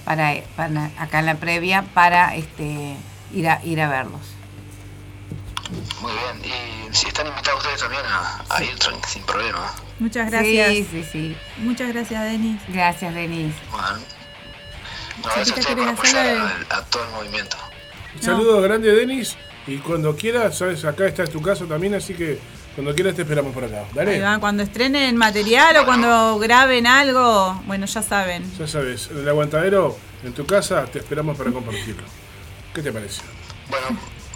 [0.04, 2.96] para, para acá en la previa, para este
[3.32, 4.22] ir a ir a verlos.
[6.02, 6.52] Muy bien,
[6.90, 9.72] y si están invitados ustedes también a, a ir tran- sin problema.
[10.00, 10.68] Muchas gracias.
[10.70, 11.36] Sí, sí, sí.
[11.58, 12.60] Muchas gracias, Denis.
[12.68, 13.54] Gracias, Denis.
[13.70, 13.86] Bueno,
[15.22, 17.56] no, a, a todo el movimiento.
[18.16, 19.36] Un saludo grande, Denis.
[19.66, 22.40] Y cuando quieras, sabes, acá está tu caso también, así que
[22.74, 23.84] cuando quieras te esperamos por acá.
[23.94, 24.20] Dale.
[24.20, 28.42] va, Cuando estrenen material o cuando graben algo, bueno, ya saben.
[28.58, 32.02] Ya sabes, en el aguantadero, en tu casa, te esperamos para compartirlo.
[32.74, 33.22] ¿Qué te parece?
[33.68, 33.86] Bueno,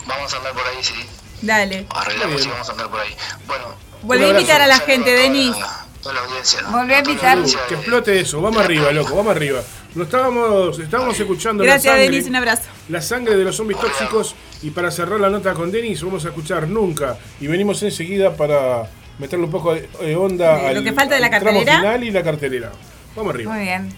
[0.06, 0.94] vamos a andar por ahí, sí.
[1.42, 1.86] Dale.
[1.90, 3.14] Arreglamos Muy y vamos a andar por ahí.
[3.46, 3.64] Bueno,
[4.02, 5.50] Volví a invitar a la gente, Denis.
[5.58, 6.60] la- Toda la audiencia.
[6.70, 7.32] Volví a invitar.
[7.38, 9.60] audiencia Que explote eso, vamos arriba, loco, vamos arriba.
[9.96, 12.28] Lo estábamos, estábamos escuchando la Gracias, sangre, Denis.
[12.28, 12.62] Un abrazo.
[12.88, 14.34] la sangre de los zombies tóxicos.
[14.62, 17.18] Y para cerrar la nota con Denis, vamos a escuchar Nunca.
[17.40, 18.88] Y venimos enseguida para
[19.18, 21.76] meterle un poco de eh, onda De lo al, que falta de la cartelera.
[21.78, 22.72] final y la cartelera.
[23.16, 23.52] Vamos arriba.
[23.54, 23.92] Muy bien.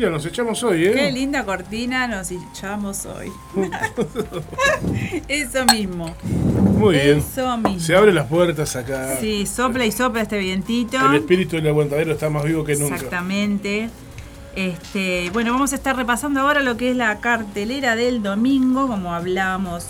[0.00, 0.92] Cortina nos echamos hoy, ¿eh?
[0.92, 3.30] Qué linda cortina nos echamos hoy.
[5.28, 6.14] Eso mismo.
[6.78, 7.18] Muy bien.
[7.18, 7.80] Eso mismo.
[7.80, 9.16] Se abren las puertas acá.
[9.20, 10.96] Sí, sopla y sopla este vientito.
[11.10, 12.94] El espíritu del aguantadero está más vivo que nunca.
[12.94, 13.90] Exactamente.
[14.56, 19.14] Este, bueno, vamos a estar repasando ahora lo que es la cartelera del domingo, como
[19.14, 19.88] hablábamos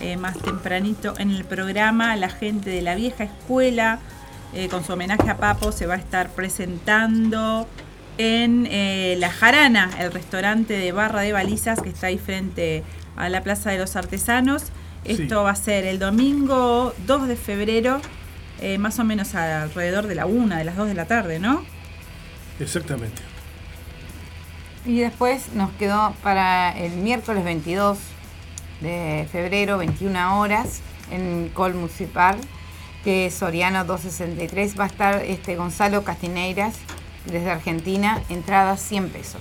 [0.00, 4.00] eh, más tempranito en el programa, la gente de la vieja escuela,
[4.54, 7.68] eh, con su homenaje a Papo, se va a estar presentando
[8.20, 12.82] en eh, La Jarana, el restaurante de barra de balizas que está ahí frente
[13.16, 14.64] a la Plaza de los Artesanos.
[15.04, 15.44] Esto Sí.
[15.44, 17.98] va a ser el domingo 2 de febrero,
[18.60, 21.64] eh, más o menos alrededor de la 1, de las 2 de la tarde, ¿no?
[22.58, 23.22] Exactamente.
[24.84, 27.96] Y después nos quedó para el miércoles 22
[28.82, 30.80] de febrero, 21 horas,
[31.10, 32.36] en Col Municipal,
[33.02, 34.78] que es Soriano 263.
[34.78, 36.74] Va a estar este Gonzalo Castineiras
[37.26, 39.40] desde Argentina, entrada 100 pesos.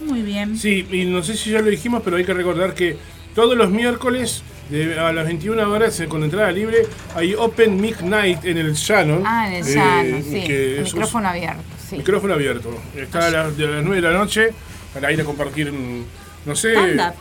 [0.00, 0.58] Muy bien.
[0.58, 2.96] Sí, y no sé si ya lo dijimos, pero hay que recordar que
[3.34, 8.00] todos los miércoles de- a las 21 horas eh, con entrada libre hay Open Mic
[8.02, 9.22] Night en el Shannon.
[9.26, 10.44] Ah, en el eh, llano, sí.
[10.46, 11.96] que el micrófono abierto, sí.
[11.96, 12.70] Micrófono abierto.
[12.96, 14.50] Está a las, de las 9 de la noche
[14.92, 16.04] para ir a compartir, mm,
[16.46, 16.74] no sé,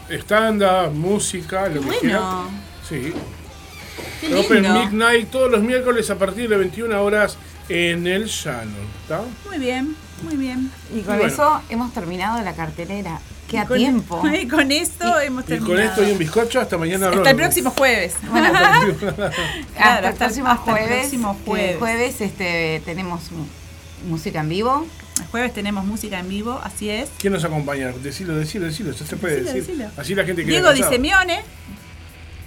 [0.10, 2.50] stand-up, música, lo que Bueno.
[2.88, 3.14] Sí.
[4.22, 4.80] Qué Open lindo.
[4.86, 7.38] Midnight todos los miércoles a partir de 21 horas
[7.70, 8.76] en el Shannon.
[9.04, 9.22] ¿Está?
[9.48, 10.72] Muy bien, muy bien.
[10.94, 11.32] Y con Bueno.
[11.34, 13.20] eso hemos terminado la cartelera.
[13.50, 14.24] Queda Con- tiempo.
[14.42, 15.76] Y con esto hemos Y terminado.
[15.76, 17.10] con esto y un bizcocho hasta mañana.
[17.10, 18.16] Hasta el próximo jueves.
[18.30, 19.32] Bueno, Claro,
[19.78, 21.00] hasta el hasta- próximo hasta el jueves.
[21.02, 21.78] próximo que jueves.
[21.80, 23.22] jueves, este, tenemos
[24.08, 24.86] música en vivo.
[25.20, 27.10] El jueves tenemos música en vivo, así es.
[27.20, 27.92] ¿Quién nos acompaña?
[27.92, 28.92] Decilo, decilo, decilo.
[28.92, 29.76] Ya se puede Decilo, decir.
[29.78, 29.92] decilo.
[30.02, 30.84] Así la gente queda Diego Di.
[30.84, 31.42] Simeone,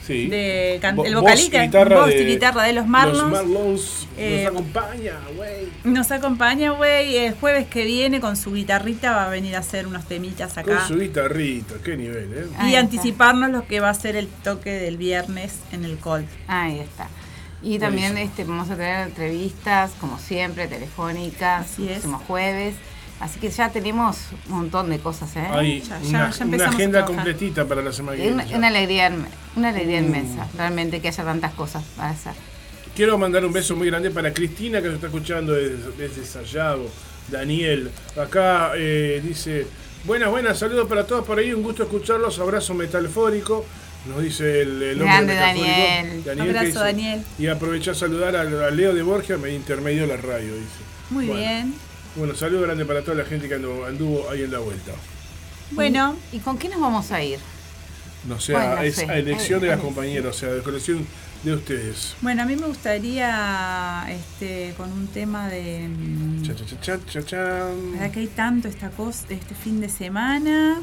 [0.07, 0.29] Sí.
[0.29, 3.19] de can- el vocalista, guitarra voz de y guitarra de los Marlons.
[3.19, 5.69] Los Marlons Eh, nos acompaña, güey.
[5.85, 9.87] Nos acompaña, güey, el jueves que viene con su guitarrita va a venir a hacer
[9.87, 10.87] unos temitas Con acá.
[10.87, 12.47] su guitarrita, qué nivel, ¿eh?
[12.59, 12.81] Ahí Y está.
[12.81, 16.29] anticiparnos lo que va a ser el toque del viernes en el Colt.
[16.47, 17.09] Ahí está.
[17.63, 21.93] Y también este, vamos a tener entrevistas, como siempre, telefónicas, Así es.
[21.95, 22.75] próximo jueves.
[23.19, 24.19] Así que ya tenemos
[24.49, 25.47] un montón de cosas, ¿eh?
[25.51, 28.57] Hay Ya- una, ya una agenda completita para la semana que Es viene.
[28.57, 29.11] una, alegría,
[29.57, 30.05] una alegría Mm.
[30.05, 32.35] inmensa, realmente que haya tantas cosas para hacer.
[32.95, 36.89] Quiero mandar un beso muy grande para Cristina que nos está escuchando desde, desde Sayago.
[37.29, 37.91] Daniel,
[38.21, 39.67] acá eh, dice,
[40.05, 43.65] buenas, buenas, saludos para todos por ahí, un gusto escucharlos, abrazo metalfórico.
[44.07, 46.25] Nos dice el, el hombre Grande, metalfórico.
[46.27, 46.57] Daniel.
[46.57, 47.23] Abrazo, Daniel.
[47.39, 50.67] Y aprovechar a saludar a, a Leo de Borgia, me intermedio la radio, dice.
[51.11, 51.41] Muy Bueno.
[51.41, 51.75] bien.
[52.17, 54.93] Bueno, saludo grande para toda la gente que anduvo, ahí en la vuelta.
[55.73, 57.39] Bueno, ¿Y con qué nos vamos a ir?
[58.27, 59.05] No sé, Bueno, es sí.
[59.09, 61.07] a elección de las ay, compañeras, o sea, de colección
[61.45, 62.15] de ustedes.
[62.23, 65.89] bueno, a mí me gustaría este con un tema de
[66.43, 67.67] Cha, cha, cha, cha.
[67.97, 70.81] ¿Para qué hay tanto esta cosa este fin de semana?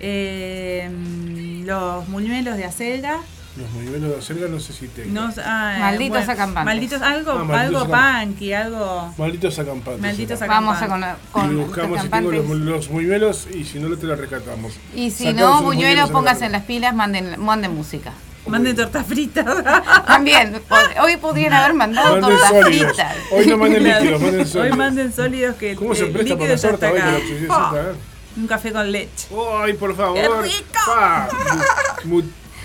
[0.00, 3.20] Eh, mm, los muñuelos de acelga.
[3.56, 5.12] Los movimientos de acelga no sé si tengo.
[5.12, 6.64] No, ah, Malditos acampantes.
[6.64, 8.26] Malditos, algo, Ah, malditos algo acampantes.
[8.28, 9.14] punky, algo.
[9.16, 10.02] Malditos acampantes.
[10.02, 10.50] Malditos será.
[10.54, 11.30] Vamos a con, acampantes.
[11.30, 12.48] con y buscamos si tengo acampantes.
[12.48, 14.72] los, los buñuelos y si no, lo te lo rescatamos.
[14.96, 18.12] Y si Sacamos no, buñuelos, pónganse en las pilas, manden, manden música.
[18.48, 19.46] Manden tortas fritas.
[20.06, 20.60] También,
[21.00, 22.88] hoy podrían haber mandado Manden tortas sólidos.
[22.92, 23.16] fritas.
[23.30, 24.76] Hoy no manden líquidos, manden Hoy sólidos.
[24.78, 27.94] manden sólidos que ¿Cómo se presta para la torta hoy la oxidecita, eh?
[28.36, 29.28] Un café con leche.
[29.62, 30.16] Ay, por favor.
[30.16, 30.80] ¡Qué rico!
[30.86, 31.28] Pa.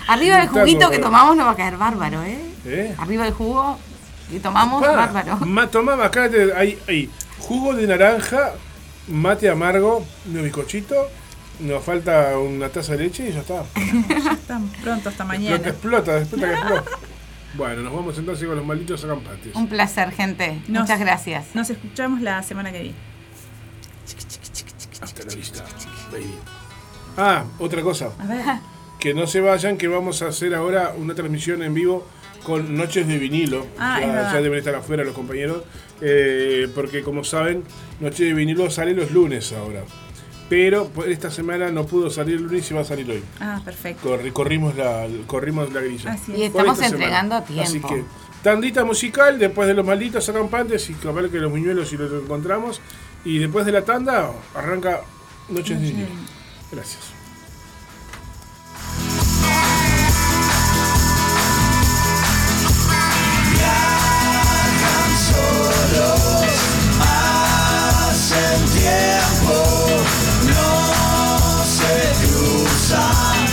[0.08, 2.38] Arriba del juguito que tomamos nos va a caer bárbaro, ¿eh?
[2.64, 2.94] ¿Eh?
[2.98, 3.78] Arriba del jugo
[4.30, 5.36] que tomamos, bárbaro.
[5.46, 8.52] Ma, tomá, acá hay jugo de naranja,
[9.08, 10.94] mate amargo, un bizcochito,
[11.60, 13.62] nos falta una taza de leche y ya está.
[14.46, 15.56] Tan pronto hasta Explota, mañana.
[15.68, 16.84] explota, explota que explota.
[17.52, 19.56] Bueno, nos vamos entonces con los malditos acampantes.
[19.56, 20.62] Un placer, gente.
[20.68, 21.46] Nos- Muchas gracias.
[21.52, 22.96] Nos escuchamos la semana que viene.
[25.02, 25.64] Hasta la vista,
[26.12, 26.34] baby.
[27.16, 28.10] Ah, otra cosa.
[28.20, 28.44] A ver.
[29.00, 32.06] Que no se vayan, que vamos a hacer ahora una transmisión en vivo
[32.44, 33.66] con Noches de Vinilo.
[33.78, 33.98] Ah,
[34.32, 35.62] ya, deben estar afuera los compañeros.
[36.02, 37.62] eh, porque como saben,
[38.00, 39.82] Noches de Vinilo sale los lunes ahora.
[40.48, 43.22] Pero esta semana no pudo salir el lunes y va a salir hoy.
[43.40, 44.08] Ah, perfecto.
[44.08, 46.12] Corri- corrimos, la, corrimos la grilla.
[46.12, 46.50] Así Y es.
[46.50, 47.68] Por estamos esta entregando a semana.
[47.70, 47.86] tiempo.
[47.88, 48.04] Así que,
[48.42, 52.80] tandita musical, después de los malditos acampantes y capaz que los muñuelos si los encontramos.
[53.24, 55.02] Y después de la tanda, arranca
[55.50, 56.08] Noches de Vinilo.
[56.72, 57.12] Gracias.
[67.00, 69.54] Hacen tiempo,
[70.46, 73.46] no se cruzan,